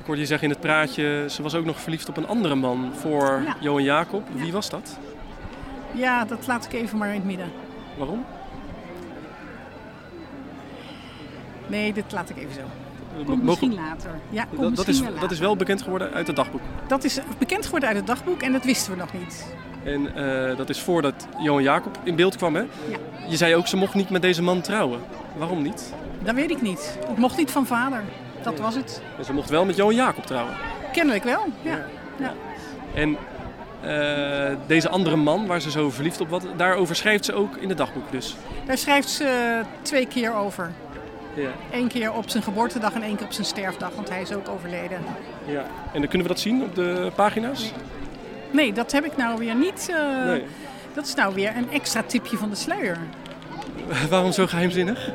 Ik 0.00 0.06
hoorde 0.06 0.20
je 0.20 0.26
zeggen 0.26 0.48
in 0.48 0.52
het 0.54 0.62
praatje, 0.62 1.24
ze 1.28 1.42
was 1.42 1.54
ook 1.54 1.64
nog 1.64 1.80
verliefd 1.80 2.08
op 2.08 2.16
een 2.16 2.26
andere 2.26 2.54
man 2.54 2.92
voor 2.94 3.42
Ja. 3.44 3.56
Johan 3.60 3.82
Jacob. 3.82 4.22
Wie 4.32 4.52
was 4.52 4.70
dat? 4.70 4.98
Ja, 5.94 6.24
dat 6.24 6.46
laat 6.46 6.64
ik 6.64 6.72
even 6.72 6.98
maar 6.98 7.08
in 7.08 7.14
het 7.14 7.24
midden. 7.24 7.50
Waarom? 7.96 8.24
Nee, 11.66 11.92
dit 11.92 12.12
laat 12.12 12.30
ik 12.30 12.36
even 12.36 12.54
zo. 12.54 12.60
Komt 13.14 13.26
Mogen- 13.28 13.44
misschien 13.44 13.74
later. 13.74 14.10
Ja, 14.30 14.44
komt 14.44 14.60
Dat, 14.60 14.76
dat, 14.76 14.86
misschien 14.86 14.92
is, 14.94 15.00
wel 15.00 15.10
dat 15.10 15.20
later. 15.20 15.32
is 15.36 15.38
wel 15.38 15.56
bekend 15.56 15.82
geworden 15.82 16.12
uit 16.12 16.26
het 16.26 16.36
dagboek. 16.36 16.60
Dat 16.86 17.04
is 17.04 17.18
bekend 17.38 17.64
geworden 17.64 17.88
uit 17.88 17.98
het 17.98 18.06
dagboek 18.06 18.42
en 18.42 18.52
dat 18.52 18.64
wisten 18.64 18.92
we 18.92 18.98
nog 18.98 19.12
niet. 19.12 19.46
En 19.86 20.14
eh, 20.14 20.56
dat 20.56 20.68
is 20.68 20.80
voordat 20.80 21.26
Johan 21.38 21.62
Jacob 21.62 21.98
in 22.02 22.16
beeld 22.16 22.36
kwam, 22.36 22.54
hè? 22.54 22.64
Je 23.28 23.36
zei 23.36 23.54
ook, 23.54 23.66
ze 23.66 23.76
mocht 23.76 23.94
niet 23.94 24.10
met 24.10 24.22
deze 24.22 24.42
man 24.42 24.60
trouwen. 24.60 25.00
Waarom 25.36 25.62
niet? 25.62 25.92
Dat 26.22 26.34
weet 26.34 26.50
ik 26.50 26.62
niet. 26.62 26.98
Het 27.08 27.18
mocht 27.18 27.36
niet 27.36 27.50
van 27.50 27.66
vader. 27.66 28.02
Dat 28.42 28.58
was 28.58 28.74
het. 28.74 29.02
En 29.18 29.24
ze 29.24 29.32
mocht 29.32 29.50
wel 29.50 29.64
met 29.64 29.76
Johan 29.76 29.94
Jacob 29.94 30.26
trouwen. 30.26 30.54
Kennelijk 30.92 31.24
wel, 31.24 31.44
ja. 31.62 31.84
ja. 32.18 32.34
En 32.94 33.16
eh, 33.80 34.56
deze 34.66 34.88
andere 34.88 35.16
man, 35.16 35.46
waar 35.46 35.60
ze 35.60 35.70
zo 35.70 35.90
verliefd 35.90 36.20
op 36.20 36.28
was, 36.28 36.42
daarover 36.56 36.96
schrijft 36.96 37.24
ze 37.24 37.32
ook 37.32 37.56
in 37.56 37.68
het 37.68 37.78
dagboek 37.78 38.10
dus. 38.10 38.36
Daar 38.66 38.78
schrijft 38.78 39.08
ze 39.08 39.60
twee 39.82 40.06
keer 40.06 40.34
over. 40.34 40.72
Ja. 41.34 41.50
Eén 41.72 41.88
keer 41.88 42.12
op 42.12 42.28
zijn 42.28 42.42
geboortedag 42.42 42.92
en 42.92 43.02
één 43.02 43.16
keer 43.16 43.26
op 43.26 43.32
zijn 43.32 43.46
sterfdag, 43.46 43.90
want 43.94 44.08
hij 44.08 44.20
is 44.20 44.32
ook 44.32 44.48
overleden. 44.48 44.98
ja. 45.46 45.64
En 45.92 46.00
dan 46.00 46.08
kunnen 46.08 46.26
we 46.26 46.32
dat 46.32 46.40
zien 46.42 46.62
op 46.62 46.74
de 46.74 47.10
pagina's? 47.14 47.60
Nee, 47.60 47.72
dat 48.74 48.92
heb 48.92 49.04
ik 49.04 49.16
nou 49.16 49.38
weer 49.38 49.54
niet. 49.54 49.88
eh, 49.90 50.24
Nee. 50.24 50.44
Dat 50.94 51.06
is 51.06 51.14
nou 51.14 51.34
weer 51.34 51.56
een 51.56 51.70
extra 51.70 52.02
tipje 52.02 52.36
van 52.36 52.50
de 52.50 52.56
sluier. 52.56 52.98
Waarom 54.10 54.32
zo 54.32 54.46
geheimzinnig? 54.46 55.10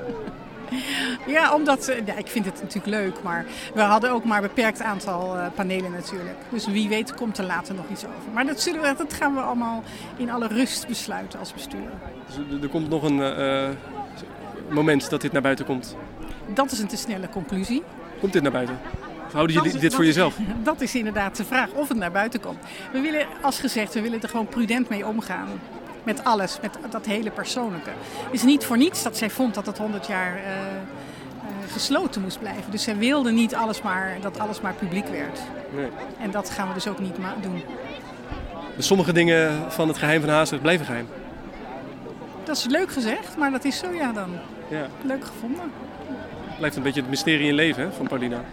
Ja, 1.27 1.53
omdat, 1.55 1.87
eh, 1.87 2.05
ja, 2.05 2.15
ik 2.17 2.27
vind 2.27 2.45
het 2.45 2.61
natuurlijk 2.61 2.85
leuk, 2.85 3.23
maar 3.23 3.45
we 3.73 3.81
hadden 3.81 4.11
ook 4.11 4.23
maar 4.23 4.37
een 4.37 4.47
beperkt 4.47 4.81
aantal 4.81 5.37
eh, 5.37 5.45
panelen 5.55 5.91
natuurlijk. 5.91 6.37
Dus 6.49 6.67
wie 6.67 6.89
weet 6.89 7.13
komt 7.15 7.37
er 7.37 7.45
later 7.45 7.75
nog 7.75 7.85
iets 7.91 8.03
over. 8.05 8.31
Maar 8.33 8.45
dat, 8.45 8.61
zullen 8.61 8.81
we, 8.81 8.93
dat 8.97 9.13
gaan 9.13 9.33
we 9.35 9.41
allemaal 9.41 9.83
in 10.17 10.31
alle 10.31 10.47
rust 10.47 10.87
besluiten 10.87 11.39
als 11.39 11.53
bestuur. 11.53 11.89
Dus 12.27 12.61
er- 12.61 12.67
komt 12.69 12.89
nog 12.89 13.03
een 13.03 13.21
moment 14.69 15.09
dat 15.09 15.21
dit 15.21 15.31
naar 15.31 15.41
buiten 15.41 15.65
komt. 15.65 15.95
Dat 16.53 16.71
is 16.71 16.79
een 16.79 16.87
te 16.87 16.97
snelle 16.97 17.29
conclusie. 17.29 17.83
Komt 18.19 18.33
dit 18.33 18.41
naar 18.41 18.51
buiten? 18.51 18.79
Houden 19.31 19.55
jullie 19.55 19.79
dit 19.79 19.95
voor 19.95 20.05
jezelf? 20.05 20.37
Dat 20.63 20.81
is 20.81 20.95
inderdaad 20.95 21.35
de 21.35 21.45
vraag 21.45 21.69
of 21.71 21.87
het 21.87 21.97
naar 21.97 22.11
buiten 22.11 22.39
komt. 22.39 22.59
We 22.91 22.99
willen, 22.99 23.25
als 23.41 23.59
gezegd, 23.59 23.93
we 23.93 24.01
willen 24.01 24.21
er 24.21 24.29
gewoon 24.29 24.47
prudent 24.47 24.89
mee 24.89 25.07
omgaan. 25.07 25.47
Met 26.03 26.23
alles, 26.23 26.57
met 26.61 26.77
dat 26.89 27.05
hele 27.05 27.31
persoonlijke. 27.31 27.89
Het 28.23 28.33
is 28.33 28.43
niet 28.43 28.65
voor 28.65 28.77
niets 28.77 29.03
dat 29.03 29.17
zij 29.17 29.29
vond 29.29 29.53
dat 29.53 29.65
het 29.65 29.77
100 29.77 30.07
jaar 30.07 30.35
eh, 30.35 30.41
eh, 30.41 31.71
gesloten 31.71 32.21
moest 32.21 32.39
blijven. 32.39 32.71
Dus 32.71 32.83
zij 32.83 32.97
wilde 32.97 33.31
niet 33.31 33.55
alles 33.55 33.81
maar, 33.81 34.17
dat 34.21 34.39
alles 34.39 34.61
maar 34.61 34.73
publiek 34.73 35.07
werd. 35.07 35.39
Nee. 35.75 35.89
En 36.19 36.31
dat 36.31 36.49
gaan 36.49 36.67
we 36.67 36.73
dus 36.73 36.87
ook 36.87 36.99
niet 36.99 37.15
doen. 37.41 37.63
Dus 38.75 38.87
sommige 38.87 39.13
dingen 39.13 39.71
van 39.71 39.87
het 39.87 39.97
geheim 39.97 40.21
van 40.21 40.29
Haastrecht 40.29 40.61
blijven 40.61 40.85
geheim. 40.85 41.07
Dat 42.43 42.57
is 42.57 42.65
leuk 42.65 42.91
gezegd, 42.91 43.37
maar 43.37 43.51
dat 43.51 43.65
is 43.65 43.77
zo 43.77 43.91
ja 43.91 44.11
dan. 44.11 44.29
Ja. 44.67 44.87
Leuk 45.03 45.25
gevonden. 45.25 45.71
Blijft 46.57 46.75
een 46.75 46.83
beetje 46.83 47.01
het 47.01 47.09
mysterie 47.09 47.47
in 47.47 47.53
leven 47.53 47.83
hè, 47.83 47.91
van 47.91 48.07
Paulina. 48.07 48.43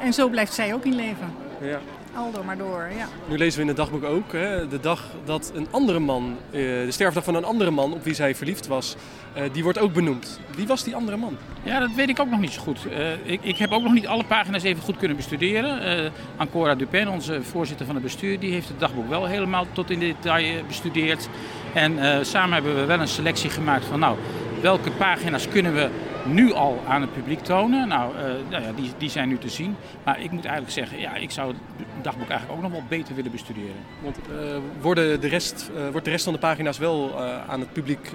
En 0.00 0.12
zo 0.12 0.28
blijft 0.28 0.54
zij 0.54 0.74
ook 0.74 0.84
in 0.84 0.94
leven. 0.94 1.34
Ja. 1.60 1.80
Aldo 2.16 2.42
maar 2.42 2.56
door, 2.56 2.88
ja. 2.96 3.08
Nu 3.28 3.38
lezen 3.38 3.56
we 3.56 3.62
in 3.62 3.68
het 3.68 3.76
dagboek 3.76 4.04
ook 4.04 4.32
hè, 4.32 4.68
de 4.68 4.80
dag 4.80 5.04
dat 5.24 5.52
een 5.54 5.66
andere 5.70 5.98
man, 5.98 6.36
eh, 6.50 6.60
de 6.60 6.90
sterfdag 6.90 7.24
van 7.24 7.34
een 7.34 7.44
andere 7.44 7.70
man 7.70 7.92
op 7.92 8.04
wie 8.04 8.14
zij 8.14 8.34
verliefd 8.34 8.66
was, 8.66 8.96
eh, 9.32 9.42
die 9.52 9.62
wordt 9.62 9.78
ook 9.78 9.92
benoemd. 9.92 10.40
Wie 10.56 10.66
was 10.66 10.84
die 10.84 10.94
andere 10.94 11.16
man? 11.16 11.36
Ja, 11.62 11.80
dat 11.80 11.90
weet 11.94 12.08
ik 12.08 12.20
ook 12.20 12.30
nog 12.30 12.40
niet 12.40 12.52
zo 12.52 12.60
goed. 12.60 12.78
Eh, 12.86 13.12
ik, 13.32 13.40
ik 13.42 13.56
heb 13.56 13.72
ook 13.72 13.82
nog 13.82 13.92
niet 13.92 14.06
alle 14.06 14.24
pagina's 14.24 14.62
even 14.62 14.82
goed 14.82 14.96
kunnen 14.96 15.16
bestuderen. 15.16 15.80
Eh 15.80 16.10
Ancora 16.36 16.74
Dupin, 16.74 17.08
onze 17.08 17.42
voorzitter 17.42 17.86
van 17.86 17.94
het 17.94 18.04
bestuur, 18.04 18.38
die 18.38 18.52
heeft 18.52 18.68
het 18.68 18.80
dagboek 18.80 19.08
wel 19.08 19.26
helemaal 19.26 19.66
tot 19.72 19.90
in 19.90 19.98
detail 19.98 20.62
bestudeerd. 20.66 21.28
En 21.74 21.98
eh, 21.98 22.24
samen 22.24 22.52
hebben 22.52 22.74
we 22.74 22.84
wel 22.84 23.00
een 23.00 23.08
selectie 23.08 23.50
gemaakt 23.50 23.84
van, 23.84 24.00
nou, 24.00 24.16
welke 24.60 24.90
pagina's 24.90 25.48
kunnen 25.48 25.74
we 25.74 25.88
nu 26.24 26.52
al 26.52 26.82
aan 26.88 27.00
het 27.00 27.12
publiek 27.12 27.40
tonen? 27.40 27.88
Nou, 27.88 28.16
eh, 28.16 28.22
nou 28.50 28.62
ja, 28.62 28.72
die, 28.72 28.90
die 28.98 29.10
zijn 29.10 29.28
nu 29.28 29.38
te 29.38 29.48
zien. 29.48 29.76
Maar 30.04 30.20
ik 30.20 30.30
moet 30.30 30.44
eigenlijk 30.44 30.74
zeggen, 30.74 31.00
ja, 31.00 31.14
ik 31.14 31.30
zou 31.30 31.48
het 31.48 31.86
dagboek 32.02 32.28
eigenlijk 32.28 32.58
ook 32.58 32.70
nog 32.70 32.72
wel 32.72 32.88
beter 32.88 33.14
willen 33.14 33.30
bestuderen. 33.30 33.76
Want 34.02 34.18
eh, 34.18 34.56
worden 34.80 35.20
de 35.20 35.28
rest, 35.28 35.70
eh, 35.76 35.88
wordt 35.88 36.04
de 36.04 36.10
rest 36.10 36.24
van 36.24 36.32
de 36.32 36.38
pagina's 36.38 36.78
wel 36.78 37.20
aan 37.48 37.60
het 37.60 37.72
publiek 37.72 38.12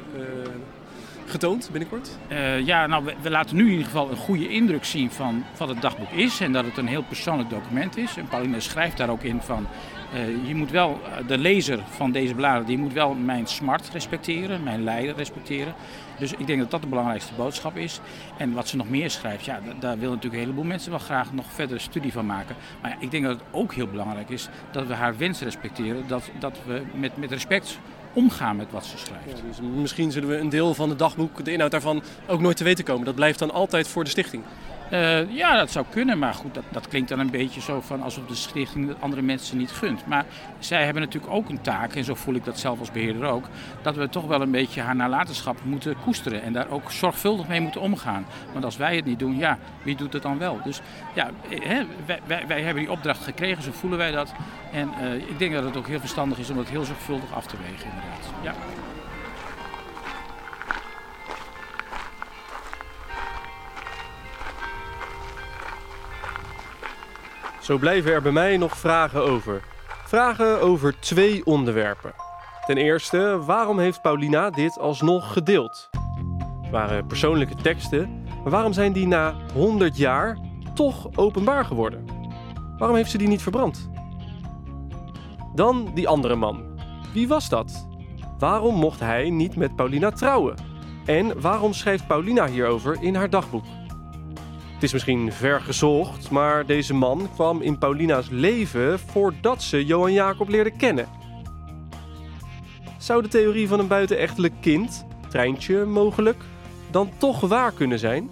getoond 1.26 1.70
binnenkort? 1.72 2.18
Ja, 2.64 2.88
nou, 2.88 3.06
we, 3.06 3.14
we 3.22 3.30
laten 3.30 3.56
nu 3.56 3.64
in 3.64 3.70
ieder 3.70 3.86
geval 3.86 4.10
een 4.10 4.18
goede 4.18 4.50
indruk 4.50 4.86
zien 4.86 5.12
van 5.12 5.44
wat 5.58 5.68
het 5.68 5.82
dagboek 5.82 6.12
is. 6.12 6.40
En 6.40 6.52
dat 6.52 6.66
het 6.66 6.78
een 6.78 6.88
heel 6.88 7.04
persoonlijk 7.04 7.50
document 7.50 7.98
is. 7.98 8.18
En 8.18 8.28
Pauline 8.28 8.60
schrijft 8.60 8.98
daar 8.98 9.10
ook 9.10 9.24
in 9.24 9.42
van... 9.42 9.68
eh, 10.14 10.48
je 10.48 10.56
moet 10.56 10.72
wel, 10.72 11.00
eh, 11.06 11.28
de 11.28 11.38
lezer 11.38 11.80
van 11.90 12.12
deze 12.12 12.34
bladen, 12.34 12.66
die 12.66 12.78
moet 12.78 12.94
wel 12.94 13.14
mijn 13.14 13.48
smart 13.48 13.90
respecteren, 13.94 14.64
mijn 14.64 14.84
lijden 14.84 15.16
respecteren. 15.16 15.74
Dus 16.20 16.34
ik 16.34 16.48
denk 16.48 16.60
dat 16.60 16.72
dat 16.72 16.82
de 16.82 16.88
belangrijkste 16.88 17.34
boodschap 17.34 17.78
is. 17.78 18.00
En 18.38 18.54
wat 18.54 18.68
ze 18.68 18.76
nog 18.76 18.90
meer 18.90 19.10
schrijft, 19.10 19.46
ja, 19.46 19.60
da- 19.66 19.74
daar 19.80 19.96
willen 19.98 20.16
natuurlijk 20.16 20.34
een 20.34 20.40
heleboel 20.40 20.64
mensen 20.64 20.90
wel 20.92 21.00
graag 21.00 21.34
nog 21.34 21.46
verder 21.54 21.80
studie 21.82 22.12
van 22.12 22.26
maken. 22.26 22.56
Maar 22.82 22.92
ja, 22.92 22.98
ik 23.00 23.12
denk 23.12 23.24
dat 23.24 23.34
het 23.34 23.44
ook 23.52 23.74
heel 23.74 23.88
belangrijk 23.88 24.30
is 24.30 24.50
dat 24.72 24.88
we 24.88 24.94
haar 24.94 25.18
wens 25.18 25.42
respecteren. 25.42 26.04
Dat, 26.08 26.30
dat 26.40 26.58
we 26.66 26.82
met, 26.94 27.18
met 27.18 27.32
respect 27.32 27.80
omgaan 28.14 28.56
met 28.56 28.72
wat 28.72 28.86
ze 28.86 28.98
schrijft. 28.98 29.42
Dus 29.48 29.58
misschien 29.76 30.12
zullen 30.12 30.30
we 30.30 30.38
een 30.38 30.50
deel 30.50 30.74
van 30.74 30.90
het 30.90 31.00
dagboek, 31.00 31.46
de 31.46 31.52
inhoud 31.52 31.72
daarvan, 31.72 32.02
ook 32.28 32.40
nooit 32.40 32.58
te 32.58 32.64
weten 32.64 32.84
komen. 32.84 33.06
Dat 33.06 33.16
blijft 33.16 33.40
dan 33.40 33.52
altijd 33.52 33.88
voor 33.88 34.04
de 34.04 34.10
stichting. 34.10 34.44
Eh, 34.90 35.36
ja, 35.36 35.58
dat 35.58 35.72
zou 35.72 35.86
kunnen, 35.90 36.20
maar 36.20 36.34
goed, 36.34 36.54
dat, 36.54 36.64
dat 36.72 36.88
klinkt 36.88 37.10
dan 37.10 37.20
een 37.20 37.30
beetje 37.30 37.62
zo 37.62 37.82
van 37.82 38.02
alsof 38.02 38.26
de 38.26 38.36
stichting 38.36 38.88
het 38.88 39.02
andere 39.02 39.22
mensen 39.22 39.58
niet 39.58 39.72
gunt. 39.72 40.06
Maar 40.06 40.26
zij 40.60 40.84
hebben 40.84 41.04
natuurlijk 41.04 41.34
ook 41.34 41.50
een 41.50 41.62
taak, 41.62 41.96
en 41.96 42.04
zo 42.04 42.16
voel 42.16 42.36
ik 42.36 42.46
dat 42.46 42.60
zelf 42.60 42.80
als 42.80 42.92
beheerder 42.92 43.24
ook, 43.24 43.46
dat 43.82 43.96
we 43.96 44.10
toch 44.10 44.26
wel 44.26 44.42
een 44.42 44.52
beetje 44.52 44.82
haar 44.82 44.96
nalatenschap 44.96 45.58
moeten 45.64 45.96
koesteren 46.04 46.42
en 46.42 46.54
daar 46.54 46.70
ook 46.70 46.92
zorgvuldig 46.92 47.48
mee 47.48 47.62
moeten 47.62 47.82
omgaan. 47.82 48.26
Want 48.54 48.66
als 48.66 48.78
wij 48.78 48.96
het 48.96 49.06
niet 49.06 49.20
doen, 49.20 49.38
ja, 49.38 49.58
wie 49.84 49.96
doet 49.96 50.14
het 50.14 50.22
dan 50.22 50.38
wel? 50.38 50.60
Dus 50.64 50.82
ja, 51.16 51.30
eh, 51.50 51.60
hè, 51.62 51.86
wij, 52.06 52.20
wij, 52.26 52.48
wij 52.48 52.62
hebben 52.62 52.84
die 52.84 52.92
opdracht 52.92 53.24
gekregen, 53.24 53.64
zo 53.64 53.72
voelen 53.72 54.00
wij 54.00 54.12
dat. 54.12 54.34
En 54.72 54.90
eh, 55.02 55.16
ik 55.16 55.40
denk 55.40 55.54
dat 55.54 55.64
het 55.64 55.78
ook 55.78 55.88
heel 55.88 56.00
verstandig 56.00 56.40
is 56.40 56.50
om 56.50 56.56
dat 56.56 56.70
heel 56.70 56.84
zorgvuldig 56.84 57.34
af 57.34 57.46
te 57.46 57.56
wegen, 57.58 57.90
inderdaad. 57.90 58.30
Ja. 58.44 58.54
Zo 67.70 67.78
blijven 67.78 68.12
er 68.12 68.22
bij 68.22 68.32
mij 68.32 68.58
nog 68.58 68.78
vragen 68.78 69.24
over. 69.24 69.62
Vragen 70.06 70.62
over 70.62 71.00
twee 71.00 71.46
onderwerpen. 71.46 72.14
Ten 72.66 72.78
eerste, 72.78 73.40
waarom 73.46 73.80
heeft 73.80 74.02
Paulina 74.02 74.50
dit 74.50 74.80
alsnog 74.80 75.34
gedeeld? 75.34 75.90
Het 76.62 76.72
waren 76.72 77.06
persoonlijke 77.06 77.56
teksten, 77.56 78.24
maar 78.44 78.52
waarom 78.52 78.74
zijn 78.74 78.94
die 78.94 79.08
na 79.08 79.36
100 79.54 79.98
jaar 79.98 80.38
toch 80.74 81.08
openbaar 81.16 81.66
geworden? 81.66 82.06
Waarom 82.78 82.98
heeft 82.98 83.12
ze 83.12 83.18
die 83.18 83.28
niet 83.28 83.42
verbrand? 83.42 83.90
Dan 85.56 85.92
die 85.94 86.08
andere 86.08 86.36
man. 86.36 86.80
Wie 87.14 87.28
was 87.28 87.50
dat? 87.50 87.88
Waarom 88.38 88.76
mocht 88.76 89.00
hij 89.00 89.30
niet 89.30 89.56
met 89.56 89.76
Paulina 89.76 90.12
trouwen? 90.12 90.56
En 91.06 91.42
waarom 91.42 91.74
schrijft 91.74 92.08
Paulina 92.08 92.48
hierover 92.48 92.98
in 93.02 93.16
haar 93.16 93.30
dagboek? 93.30 93.66
Het 94.80 94.88
is 94.88 94.94
misschien 94.94 95.34
ver 95.34 95.62
gezocht, 95.62 96.30
maar 96.30 96.66
deze 96.66 96.94
man 96.94 97.30
kwam 97.34 97.62
in 97.62 97.78
Paulina's 97.78 98.28
leven 98.30 99.00
voordat 99.00 99.64
ze 99.64 99.86
Johan 99.86 100.14
Jacob 100.14 100.50
leerde 100.50 100.72
kennen. 100.72 101.10
Zou 102.98 103.22
de 103.22 103.28
theorie 103.28 103.68
van 103.68 103.80
een 103.80 103.88
buitenechtelijk 103.88 104.54
kind, 104.62 105.06
treintje 105.30 105.86
mogelijk, 105.86 106.44
dan 106.92 107.10
toch 107.18 107.40
waar 107.40 107.72
kunnen 107.72 108.00
zijn? 108.00 108.30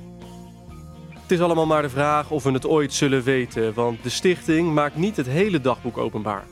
Het 1.22 1.32
is 1.32 1.40
allemaal 1.40 1.66
maar 1.66 1.82
de 1.82 1.90
vraag 1.90 2.30
of 2.30 2.44
we 2.44 2.52
het 2.52 2.68
ooit 2.68 2.94
zullen 2.94 3.24
weten, 3.24 3.74
want 3.74 4.04
de 4.04 4.10
stichting 4.10 4.74
maakt 4.74 4.96
niet 4.96 5.18
het 5.18 5.28
hele 5.28 5.62
dagboek 5.62 5.98
openbaar. 5.98 6.46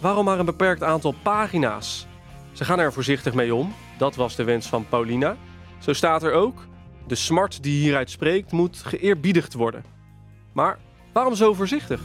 Waarom 0.00 0.24
maar 0.24 0.38
een 0.38 0.44
beperkt 0.44 0.82
aantal 0.82 1.14
pagina's? 1.22 2.06
Ze 2.52 2.64
gaan 2.64 2.78
er 2.78 2.92
voorzichtig 2.92 3.34
mee 3.34 3.54
om, 3.54 3.74
dat 3.98 4.14
was 4.14 4.36
de 4.36 4.44
wens 4.44 4.66
van 4.66 4.86
Paulina. 4.88 5.36
Zo 5.78 5.92
staat 5.92 6.22
er 6.22 6.32
ook: 6.32 6.70
de 7.12 7.18
smart 7.18 7.62
die 7.62 7.80
hieruit 7.80 8.10
spreekt 8.10 8.52
moet 8.52 8.78
geëerbiedigd 8.78 9.54
worden. 9.54 9.84
Maar 10.52 10.78
waarom 11.12 11.34
zo 11.34 11.54
voorzichtig? 11.54 12.00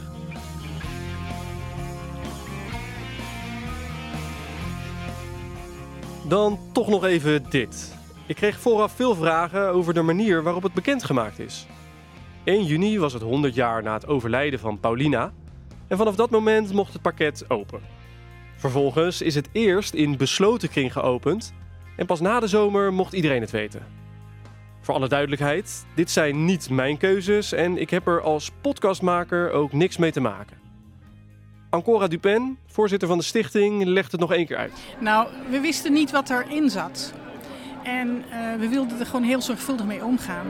Dan 6.24 6.58
toch 6.72 6.88
nog 6.88 7.04
even 7.04 7.50
dit. 7.50 7.96
Ik 8.26 8.36
kreeg 8.36 8.58
vooraf 8.58 8.92
veel 8.92 9.14
vragen 9.14 9.68
over 9.68 9.94
de 9.94 10.02
manier 10.02 10.42
waarop 10.42 10.62
het 10.62 10.74
bekendgemaakt 10.74 11.38
is. 11.38 11.66
1 12.44 12.64
juni 12.64 12.98
was 12.98 13.12
het 13.12 13.22
100 13.22 13.54
jaar 13.54 13.82
na 13.82 13.92
het 13.92 14.06
overlijden 14.06 14.58
van 14.58 14.80
Paulina 14.80 15.32
en 15.86 15.96
vanaf 15.96 16.16
dat 16.16 16.30
moment 16.30 16.72
mocht 16.72 16.92
het 16.92 17.02
pakket 17.02 17.44
open. 17.50 17.80
Vervolgens 18.56 19.22
is 19.22 19.34
het 19.34 19.48
eerst 19.52 19.94
in 19.94 20.16
besloten 20.16 20.68
kring 20.68 20.92
geopend 20.92 21.54
en 21.96 22.06
pas 22.06 22.20
na 22.20 22.40
de 22.40 22.46
zomer 22.46 22.92
mocht 22.92 23.12
iedereen 23.12 23.40
het 23.40 23.50
weten. 23.50 23.97
Voor 24.88 24.96
alle 24.96 25.08
duidelijkheid, 25.08 25.86
dit 25.94 26.10
zijn 26.10 26.44
niet 26.44 26.70
mijn 26.70 26.96
keuzes 26.96 27.52
en 27.52 27.78
ik 27.78 27.90
heb 27.90 28.06
er 28.06 28.20
als 28.20 28.50
podcastmaker 28.60 29.50
ook 29.50 29.72
niks 29.72 29.96
mee 29.96 30.12
te 30.12 30.20
maken. 30.20 30.56
Ancora 31.70 32.06
Dupen, 32.06 32.58
voorzitter 32.66 33.08
van 33.08 33.18
de 33.18 33.24
stichting, 33.24 33.84
legt 33.84 34.12
het 34.12 34.20
nog 34.20 34.32
één 34.32 34.46
keer 34.46 34.56
uit. 34.56 34.72
Nou, 34.98 35.28
we 35.50 35.60
wisten 35.60 35.92
niet 35.92 36.10
wat 36.10 36.30
erin 36.30 36.70
zat. 36.70 37.12
En 37.82 38.24
eh, 38.30 38.54
we 38.58 38.68
wilden 38.68 39.00
er 39.00 39.06
gewoon 39.06 39.22
heel 39.22 39.42
zorgvuldig 39.42 39.86
mee 39.86 40.04
omgaan. 40.04 40.46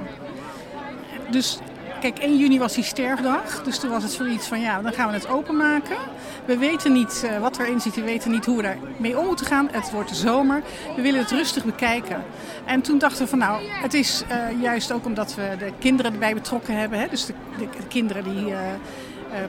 Dus 1.31 1.59
kijk, 2.01 2.19
1 2.19 2.39
juni 2.39 2.59
was 2.59 2.75
die 2.75 2.85
sterfdag. 2.85 3.63
Dus 3.63 3.79
toen 3.79 3.91
was 3.91 4.03
het 4.03 4.13
zoiets 4.13 4.47
van 4.47 4.61
ja, 4.61 4.83
dan 4.83 4.93
gaan 4.93 5.09
we 5.09 5.15
het 5.15 5.29
openmaken. 5.29 5.97
We 6.45 6.59
weten 6.59 6.93
niet 6.93 7.25
eh, 7.25 7.39
wat 7.39 7.59
erin 7.59 7.81
zit, 7.81 7.95
we 7.95 8.03
weten 8.03 8.31
niet 8.31 8.45
hoe 8.45 8.57
we 8.57 8.63
daarmee 8.63 9.19
om 9.19 9.27
moeten 9.27 9.47
gaan. 9.47 9.69
Het 9.73 9.91
wordt 9.91 10.09
de 10.09 10.15
zomer. 10.15 10.63
We 10.97 11.03
willen 11.03 11.21
het 11.21 11.31
rustig 11.31 11.65
bekijken. 11.65 12.25
En 12.65 12.81
toen 12.81 12.99
dachten 12.99 13.23
we 13.23 13.29
van 13.29 13.39
nou, 13.39 13.63
het 13.69 13.95
is 13.95 14.23
eh, 14.29 14.63
juist 14.63 14.93
ook 14.93 15.05
omdat 15.05 15.35
we 15.35 15.55
de 15.59 15.73
kinderen 15.79 16.13
erbij 16.13 16.35
betrokken 16.35 16.77
hebben. 16.77 16.99
Hè? 16.99 17.09
Dus 17.09 17.27
de, 17.27 17.33
de, 17.59 17.65
de 17.65 17.87
kinderen 17.89 18.25
die 18.25 18.53
eh, 18.53 18.59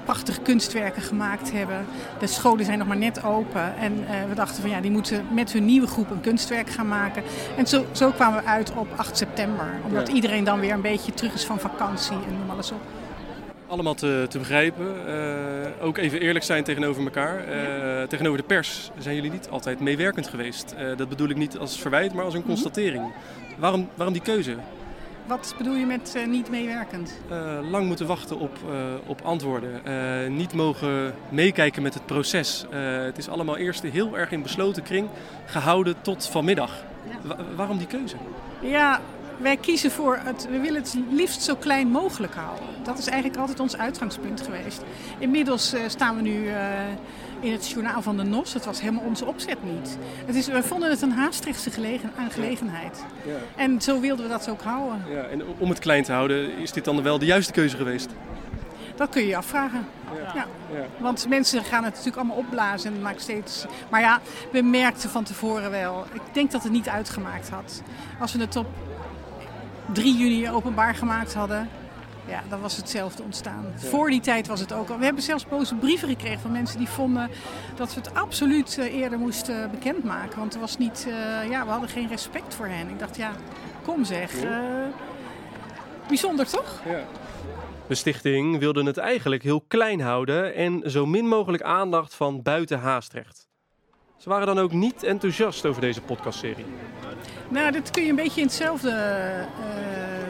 prachtige 0.04 0.42
kunstwerken 0.42 1.02
gemaakt 1.02 1.52
hebben. 1.52 1.86
De 2.20 2.28
scholen 2.28 2.66
zijn 2.66 2.78
nog 2.78 2.88
maar 2.88 2.98
net 2.98 3.24
open. 3.24 3.78
En 3.78 3.94
eh, 4.08 4.16
we 4.30 4.36
dachten 4.36 4.62
van 4.62 4.70
ja, 4.70 4.82
die 4.82 4.92
moeten 4.92 5.26
met 5.32 5.52
hun 5.52 5.66
nieuwe 5.66 5.88
groep 5.88 6.10
een 6.12 6.22
kunstwerk 6.22 6.70
gaan 6.70 6.88
maken. 6.88 7.24
En 7.58 7.68
zo, 7.68 7.86
zo 7.92 8.12
kwamen 8.12 8.42
we 8.44 8.50
uit 8.50 8.72
op 8.76 8.88
8 8.96 9.18
september. 9.18 9.66
Omdat 9.86 10.08
Ja. 10.08 10.14
iedereen 10.14 10.44
dan 10.44 10.60
weer 10.60 10.74
een 10.74 10.82
beetje 10.82 11.14
terug 11.14 11.34
is 11.34 11.46
van 11.46 11.60
vakantie 11.60 12.16
en 12.28 12.38
noem 12.40 12.50
alles 12.50 12.72
op. 12.72 12.80
Allemaal 13.68 13.94
te, 13.94 14.26
te 14.30 14.38
begrijpen. 14.38 14.86
eh, 15.08 15.86
ook 15.86 15.98
even 15.98 16.20
eerlijk 16.22 16.46
zijn 16.46 16.64
tegenover 16.64 17.04
elkaar. 17.04 17.38
Eh, 17.48 18.08
tegenover 18.08 18.38
de 18.38 18.44
pers 18.44 18.92
zijn 18.98 19.16
jullie 19.16 19.32
niet 19.32 19.50
altijd 19.50 19.80
meewerkend 19.80 20.28
geweest. 20.28 20.72
Eh, 20.78 20.98
dat 20.98 21.10
bedoel 21.10 21.30
ik 21.30 21.36
niet 21.38 21.58
als 21.58 21.80
verwijt, 21.80 22.14
maar 22.14 22.26
als 22.26 22.34
een 22.34 22.46
constatering. 22.46 23.04
Waarom, 23.58 23.90
waarom 23.96 24.14
die 24.14 24.24
keuze? 24.24 24.56
Wat 25.30 25.56
bedoel 25.58 25.76
je 25.76 25.86
met 25.86 26.14
eh, 26.16 26.28
niet 26.28 26.50
meewerkend? 26.50 27.20
Eh, 27.30 27.60
lang 27.70 27.88
moeten 27.88 28.08
wachten 28.08 28.40
op, 28.40 28.58
eh, 28.70 28.74
op 29.06 29.22
antwoorden. 29.22 29.82
Niet 30.36 30.54
mogen 30.54 31.14
meekijken 31.30 31.82
met 31.82 31.94
het 31.94 32.06
proces. 32.06 32.66
Het 33.06 33.18
is 33.18 33.30
allemaal 33.30 33.58
eerst 33.58 33.84
heel 33.84 34.18
erg 34.18 34.32
in 34.32 34.42
besloten 34.42 34.84
kring 34.84 35.08
gehouden 35.46 36.02
tot 36.02 36.28
vanmiddag. 36.28 36.84
Wa- 37.22 37.38
waarom 37.56 37.78
die 37.78 37.88
keuze? 37.88 38.16
Ja, 38.62 39.02
wij 39.42 39.58
kiezen 39.58 39.92
voor 39.92 40.20
het. 40.24 40.48
We 40.50 40.60
willen 40.60 40.82
het 40.82 40.96
liefst 41.12 41.42
zo 41.42 41.56
klein 41.56 41.88
mogelijk 41.88 42.34
houden. 42.34 42.66
Dat 42.84 42.98
is 42.98 43.08
eigenlijk 43.08 43.40
altijd 43.40 43.60
ons 43.60 43.78
uitgangspunt 43.78 44.42
geweest. 44.42 44.82
Inmiddels 45.20 45.74
eh, 45.74 45.82
staan 45.88 46.16
we 46.16 46.22
nu 46.22 46.48
eh, 46.48 46.56
in 47.40 47.52
het 47.52 47.70
journaal 47.70 48.02
van 48.02 48.18
de 48.18 48.24
NOS. 48.24 48.54
Dat 48.54 48.66
was 48.66 48.82
helemaal 48.82 49.04
onze 49.04 49.26
opzet 49.26 49.64
niet. 49.64 49.98
Het 50.26 50.36
is, 50.36 50.48
we 50.48 50.64
vonden 50.64 50.90
het 50.90 51.02
een 51.02 51.12
Haastrechtse 51.12 51.72
gelegen, 51.72 52.12
aangelegenheid. 52.18 53.04
Ja. 53.26 53.64
En 53.64 53.82
zo 53.82 54.00
wilden 54.00 54.26
we 54.26 54.32
dat 54.32 54.50
ook 54.50 54.62
houden. 54.62 55.04
Ja, 55.10 55.24
en 55.24 55.42
om 55.58 55.70
het 55.70 55.80
klein 55.80 56.04
te 56.04 56.12
houden, 56.12 56.58
is 56.58 56.72
dit 56.72 56.86
dan 56.86 57.04
wel 57.04 57.20
de 57.20 57.26
juiste 57.26 57.52
keuze 57.52 57.78
geweest? 57.78 58.10
Dat 58.96 59.10
kun 59.10 59.22
je 59.22 59.28
je 59.28 59.38
afvragen. 59.38 59.88
Ja. 60.34 60.48
Ja. 60.74 60.86
Want 60.98 61.28
mensen 61.30 61.64
gaan 61.64 61.84
het 61.84 61.92
natuurlijk 61.92 62.18
allemaal 62.18 62.38
opblazen 62.38 62.88
en 62.88 62.94
het 62.94 63.04
maakt 63.04 63.22
steeds. 63.22 63.66
Maar 63.90 64.02
ja, 64.02 64.22
we 64.52 64.62
merkten 64.62 65.10
van 65.10 65.24
tevoren 65.24 65.72
wel. 65.72 66.06
Ik 66.14 66.22
denk 66.32 66.52
dat 66.52 66.64
het 66.64 66.72
niet 66.72 66.90
uitgemaakt 66.90 67.50
had. 67.50 67.82
Als 68.20 68.34
we 68.34 68.40
het 68.40 68.56
op 68.56 68.68
3 69.94 70.18
juni 70.18 70.50
openbaar 70.50 70.96
gemaakt 70.96 71.34
hadden, 71.34 71.70
ja, 72.28 72.44
dan 72.50 72.62
was 72.62 72.78
hetzelfde 72.78 73.24
ontstaan. 73.24 73.66
Voor 73.76 74.10
die 74.10 74.22
tijd 74.22 74.48
was 74.48 74.60
het 74.60 74.74
ook 74.74 74.90
al. 74.90 74.98
We 74.98 75.06
hebben 75.06 75.24
zelfs 75.24 75.48
boze 75.48 75.76
brieven 75.76 76.08
gekregen 76.08 76.40
van 76.40 76.52
mensen 76.52 76.78
die 76.78 76.88
vonden 76.88 77.30
dat 77.76 77.94
we 77.94 78.00
het 78.00 78.14
absoluut 78.14 78.78
eh, 78.78 78.94
eerder 78.94 79.20
moesten 79.20 79.72
bekendmaken. 79.72 80.40
Want 80.40 80.54
er 80.54 80.60
was 80.60 80.78
niet, 80.78 81.08
eh, 81.08 81.50
ja, 81.50 81.66
we 81.66 81.72
hadden 81.72 81.90
geen 81.90 82.08
respect 82.08 82.56
voor 82.56 82.68
hen. 82.68 82.90
Ik 82.90 83.00
dacht, 83.00 83.18
ja, 83.18 83.32
kom 83.84 84.06
zeg. 84.06 84.44
eh, 84.44 84.52
bijzonder 86.08 86.48
toch? 86.48 86.82
Ja. 86.86 87.04
De 87.88 87.96
stichting 87.96 88.60
wilde 88.60 88.84
het 88.84 88.98
eigenlijk 88.98 89.44
heel 89.44 89.62
klein 89.68 90.02
houden 90.02 90.56
en 90.56 90.92
zo 90.92 91.06
min 91.06 91.28
mogelijk 91.28 91.64
aandacht 91.64 92.16
van 92.16 92.42
buiten 92.42 92.80
Haastrecht. 92.80 93.48
Ze 94.18 94.30
waren 94.30 94.48
dan 94.48 94.60
ook 94.60 94.72
niet 94.72 95.04
enthousiast 95.04 95.66
over 95.66 95.82
deze 95.82 96.02
podcastserie. 96.02 96.66
Nou, 97.50 97.72
dit 97.72 97.92
kun 97.92 98.04
je 98.04 98.10
een 98.10 98.16
beetje 98.16 98.42
in 98.42 98.48
hetzelfde, 98.48 98.90
eh, 98.90 100.30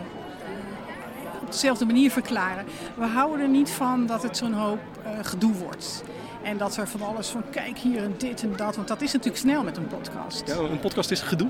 op 1.42 1.52
dezelfde 1.52 1.86
manier 1.86 2.12
verklaren. 2.12 2.66
We 2.96 3.06
houden 3.06 3.40
er 3.42 3.48
niet 3.48 3.70
van 3.70 4.06
dat 4.06 4.24
het 4.24 4.38
zo'n 4.38 4.54
hoop 4.54 4.80
eh, 5.04 5.12
gedoe 5.22 5.54
wordt. 5.54 6.04
En 6.44 6.58
dat 6.58 6.78
er 6.78 6.88
van 6.88 7.02
alles 7.02 7.28
van 7.28 7.44
kijk 7.52 7.78
hier 7.78 8.04
en 8.04 8.16
dit 8.18 8.44
en 8.44 8.54
dat. 8.56 8.76
Want 8.76 8.88
dat 8.88 9.02
is 9.02 9.12
natuurlijk 9.12 9.42
snel 9.42 9.64
met 9.64 9.78
een 9.78 9.88
podcast. 9.88 10.44
Ja, 10.48 10.56
een 10.56 10.80
podcast 10.80 11.12
is 11.12 11.22
gedoe. 11.22 11.50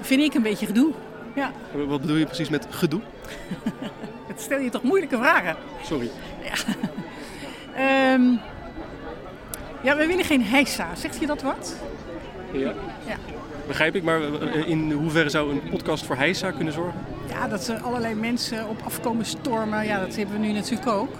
Vind 0.00 0.20
ik 0.22 0.34
een 0.34 0.42
beetje 0.42 0.66
gedoe. 0.66 0.92
Ja, 1.34 1.52
Wat 1.86 2.00
bedoel 2.00 2.16
je 2.16 2.26
precies 2.26 2.48
met 2.48 2.66
gedoe? 2.70 3.00
het 4.28 4.40
stel 4.40 4.58
je 4.58 4.70
toch 4.70 4.82
moeilijke 4.82 5.16
vragen. 5.16 5.56
Sorry. 5.82 6.10
Ehm, 7.74 8.22
ja, 9.82 9.96
we 9.96 10.06
willen 10.06 10.24
geen 10.24 10.42
heisa. 10.44 10.94
Zegt 10.94 11.20
je 11.20 11.26
dat 11.26 11.42
wat? 11.42 11.76
Ja. 12.52 12.72
Ja. 13.06 13.16
Begrijp 13.66 13.94
ik, 13.94 14.02
maar 14.02 14.20
eh, 14.22 14.68
in 14.68 14.92
hoeverre 14.92 15.28
zou 15.30 15.50
een 15.50 15.62
podcast 15.70 16.04
voor 16.06 16.16
heisa 16.16 16.50
kunnen 16.50 16.72
zorgen? 16.72 17.00
Ja, 17.28 17.48
dat 17.48 17.68
er 17.68 17.80
allerlei 17.80 18.14
mensen 18.14 18.68
op 18.68 18.80
afkomen 18.84 19.24
stormen. 19.26 19.84
Ja, 19.86 20.00
dat 20.00 20.16
hebben 20.16 20.40
we 20.40 20.46
nu 20.46 20.52
natuurlijk 20.52 20.88
ook. 20.88 21.12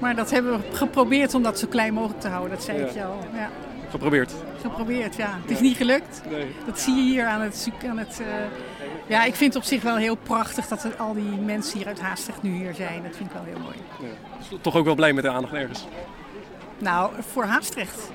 Maar 0.00 0.14
dat 0.16 0.30
hebben 0.30 0.52
we 0.58 0.76
geprobeerd 0.76 1.34
om 1.34 1.42
dat 1.42 1.58
zo 1.58 1.66
klein 1.66 1.94
mogelijk 1.94 2.20
te 2.20 2.28
houden. 2.28 2.50
Dat 2.50 2.62
zei 2.64 2.78
Ja. 2.78 2.86
ik 2.86 2.92
je 2.92 3.04
al. 3.04 3.18
Ja. 3.34 3.50
Geprobeerd. 3.90 4.32
Geprobeerd, 4.60 5.16
ja. 5.16 5.38
Het 5.42 5.50
is 5.50 5.60
niet 5.60 5.76
gelukt. 5.76 6.22
Nee. 6.30 6.46
Dat 6.66 6.80
zie 6.80 6.94
je 6.94 7.02
hier 7.02 7.26
aan 7.26 7.40
het... 7.40 7.68
Aan 7.88 7.98
het 7.98 8.20
eh, 8.20 8.26
Ja, 9.06 9.24
ik 9.24 9.34
vind 9.34 9.54
het 9.54 9.62
op 9.62 9.68
zich 9.68 9.82
wel 9.82 9.96
heel 9.96 10.14
prachtig 10.16 10.66
dat 10.68 10.84
er 10.84 10.94
al 10.96 11.14
die 11.14 11.38
mensen 11.44 11.78
hier 11.78 11.86
uit 11.86 12.00
Haastrecht 12.00 12.42
nu 12.42 12.50
hier 12.56 12.74
zijn. 12.74 13.02
Dat 13.02 13.16
vind 13.16 13.28
ik 13.30 13.34
wel 13.36 13.44
heel 13.44 13.58
mooi. 13.62 13.76
Ja. 14.00 14.56
Toch 14.60 14.76
ook 14.76 14.84
wel 14.84 14.94
blij 14.94 15.12
met 15.12 15.24
de 15.24 15.30
aandacht 15.30 15.52
ergens. 15.54 15.86
Nou, 16.78 17.10
voor 17.32 17.44
Haastrecht. 17.44 18.10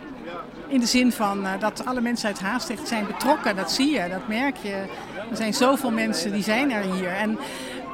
In 0.68 0.80
de 0.80 0.86
zin 0.86 1.12
van 1.12 1.46
eh, 1.46 1.60
dat 1.60 1.86
alle 1.86 2.02
mensen 2.02 2.28
uit 2.28 2.40
Haastrecht 2.40 2.88
zijn 2.88 3.06
betrokken. 3.06 3.56
Dat 3.56 3.72
zie 3.72 3.92
je, 3.92 4.10
dat 4.10 4.28
merk 4.28 4.58
je. 4.58 4.86
Er 5.30 5.36
zijn 5.36 5.54
zoveel 5.54 5.92
mensen 5.92 6.32
die 6.32 6.44
zijn 6.44 6.72
er 6.72 6.94
hier. 6.94 7.10
En 7.10 7.40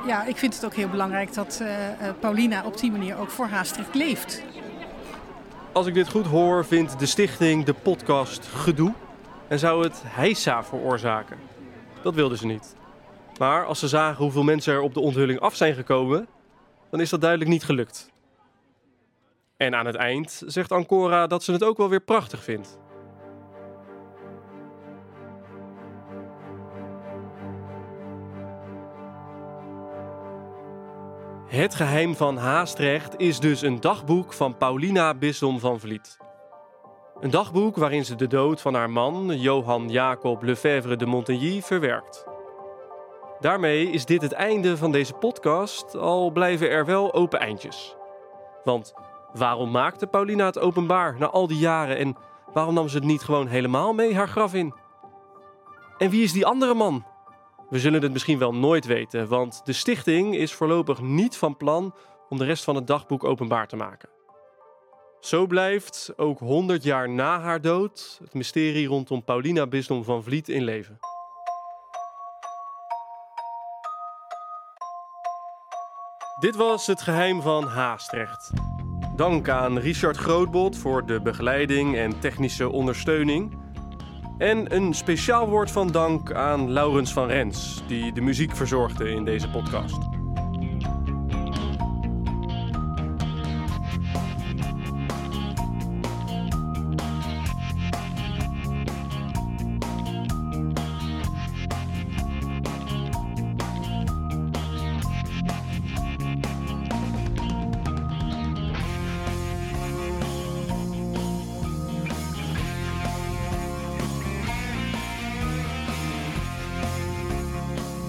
ja, 0.07 0.23
ik 0.23 0.37
vind 0.37 0.53
het 0.55 0.65
ook 0.65 0.73
heel 0.73 0.89
belangrijk 0.89 1.33
dat 1.33 1.59
eh, 1.61 1.87
eh, 1.87 2.15
Paulina 2.19 2.65
op 2.65 2.77
die 2.77 2.91
manier 2.91 3.17
ook 3.17 3.29
voor 3.29 3.47
Haastrecht 3.47 3.95
leeft. 3.95 4.43
Als 5.71 5.87
ik 5.87 5.93
dit 5.93 6.09
goed 6.09 6.25
hoor, 6.25 6.65
vindt 6.65 6.99
de 6.99 7.05
stichting 7.05 7.65
de 7.65 7.73
podcast 7.73 8.47
gedoe 8.47 8.93
en 9.47 9.59
zou 9.59 9.83
het 9.83 10.01
heisa 10.05 10.63
veroorzaken. 10.63 11.37
Dat 12.01 12.15
wilden 12.15 12.37
ze 12.37 12.45
niet. 12.45 12.75
Maar 13.37 13.65
als 13.65 13.79
ze 13.79 13.87
zagen 13.87 14.23
hoeveel 14.23 14.43
mensen 14.43 14.73
er 14.73 14.81
op 14.81 14.93
de 14.93 14.99
onthulling 14.99 15.39
af 15.39 15.55
zijn 15.55 15.73
gekomen, 15.73 16.27
dan 16.89 16.99
is 16.99 17.09
dat 17.09 17.21
duidelijk 17.21 17.49
niet 17.49 17.63
gelukt. 17.63 18.13
En 19.57 19.75
aan 19.75 19.85
het 19.85 19.95
eind 19.95 20.43
zegt 20.45 20.71
Ancora 20.71 21.27
dat 21.27 21.43
ze 21.43 21.51
het 21.51 21.63
ook 21.63 21.77
wel 21.77 21.89
weer 21.89 22.01
prachtig 22.01 22.43
vindt. 22.43 22.79
Het 31.47 31.75
geheim 31.75 32.15
van 32.15 32.37
Haastrecht 32.37 33.17
is 33.17 33.39
dus 33.39 33.61
een 33.61 33.79
dagboek 33.79 34.33
van 34.33 34.57
Paulina 34.57 35.13
Bisdom 35.13 35.59
van 35.59 35.79
Vliet. 35.79 36.17
Een 37.19 37.29
dagboek 37.29 37.75
waarin 37.75 38.05
ze 38.05 38.15
de 38.15 38.27
dood 38.27 38.61
van 38.61 38.73
haar 38.73 38.89
man, 38.89 39.39
Johan 39.39 39.89
Jacob 39.89 40.43
Lefebvre 40.43 40.95
de 40.95 41.05
Montigny, 41.05 41.61
verwerkt. 41.61 42.25
Daarmee 43.39 43.89
is 43.89 44.05
dit 44.05 44.21
het 44.21 44.31
einde 44.31 44.77
van 44.77 44.91
deze 44.91 45.13
podcast, 45.13 45.95
al 45.95 46.31
blijven 46.31 46.69
er 46.69 46.85
wel 46.85 47.13
open 47.13 47.39
eindjes. 47.39 47.95
Want 48.63 48.93
waarom 49.37 49.71
maakte 49.71 50.07
Paulina 50.07 50.45
het 50.45 50.59
openbaar 50.59 51.15
na 51.19 51.29
al 51.29 51.47
die 51.47 51.57
jaren 51.57 51.97
en 51.97 52.15
waarom 52.53 52.73
nam 52.73 52.87
ze 52.87 52.95
het 52.95 53.05
niet 53.05 53.21
gewoon 53.21 53.47
helemaal 53.47 53.93
mee 53.93 54.15
haar 54.15 54.27
graf 54.27 54.53
in? 54.53 54.73
En 55.97 56.09
wie 56.09 56.23
is 56.23 56.31
die 56.31 56.45
andere 56.45 56.73
man? 56.73 57.05
We 57.69 57.79
zullen 57.79 58.01
het 58.01 58.11
misschien 58.11 58.39
wel 58.39 58.53
nooit 58.53 58.85
weten, 58.85 59.27
want 59.27 59.61
de 59.65 59.73
stichting 59.73 60.35
is 60.35 60.53
voorlopig 60.53 61.01
niet 61.01 61.37
van 61.37 61.57
plan 61.57 61.93
om 62.29 62.37
de 62.37 62.45
rest 62.45 62.63
van 62.63 62.75
het 62.75 62.87
dagboek 62.87 63.23
openbaar 63.23 63.67
te 63.67 63.75
maken. 63.75 64.09
Zo 65.19 65.47
blijft, 65.47 66.13
ook 66.15 66.39
100 66.39 66.83
jaar 66.83 67.09
na 67.09 67.39
haar 67.39 67.61
dood, 67.61 68.19
het 68.23 68.33
mysterie 68.33 68.87
rondom 68.87 69.23
Paulina 69.23 69.67
Bisdom 69.67 70.03
van 70.03 70.23
Vliet 70.23 70.49
in 70.49 70.63
leven. 70.63 70.99
Dit 76.39 76.55
was 76.55 76.87
het 76.87 77.01
geheim 77.01 77.41
van 77.41 77.67
Haastrecht. 77.67 78.51
Dank 79.15 79.49
aan 79.49 79.77
Richard 79.77 80.17
Grootbot 80.17 80.77
voor 80.77 81.05
de 81.05 81.21
begeleiding 81.21 81.95
en 81.95 82.19
technische 82.19 82.69
ondersteuning. 82.69 83.57
En 84.37 84.75
een 84.75 84.93
speciaal 84.93 85.49
woord 85.49 85.71
van 85.71 85.87
dank 85.87 86.33
aan 86.33 86.71
Laurens 86.71 87.13
van 87.13 87.27
Rens, 87.27 87.83
die 87.87 88.13
de 88.13 88.21
muziek 88.21 88.55
verzorgde 88.55 89.09
in 89.09 89.25
deze 89.25 89.49
podcast. 89.49 90.14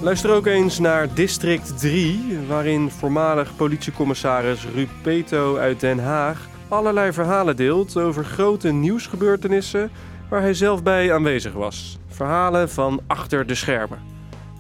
Luister 0.07 0.31
ook 0.31 0.47
eens 0.47 0.79
naar 0.79 1.15
District 1.15 1.79
3, 1.79 2.39
waarin 2.49 2.91
voormalig 2.91 3.57
politiecommissaris 3.57 4.67
Ruud 4.75 4.89
Peto 5.03 5.57
uit 5.57 5.81
Den 5.81 5.99
Haag 5.99 6.49
allerlei 6.69 7.13
verhalen 7.13 7.57
deelt 7.57 7.97
over 7.97 8.25
grote 8.25 8.73
nieuwsgebeurtenissen 8.73 9.91
waar 10.29 10.41
hij 10.41 10.55
zelf 10.55 10.83
bij 10.83 11.15
aanwezig 11.15 11.53
was. 11.53 11.99
Verhalen 12.09 12.71
van 12.71 13.01
achter 13.07 13.47
de 13.47 13.55
schermen. 13.55 13.99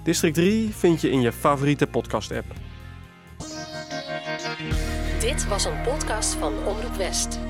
District 0.02 0.35
3 0.35 0.74
vind 0.74 1.00
je 1.00 1.11
in 1.11 1.20
je 1.20 1.32
favoriete 1.32 1.87
podcast-app. 1.87 2.46
Dit 5.20 5.48
was 5.48 5.64
een 5.64 5.80
podcast 5.85 6.35
van 6.35 6.52
Omroep 6.64 6.96
West. 6.96 7.45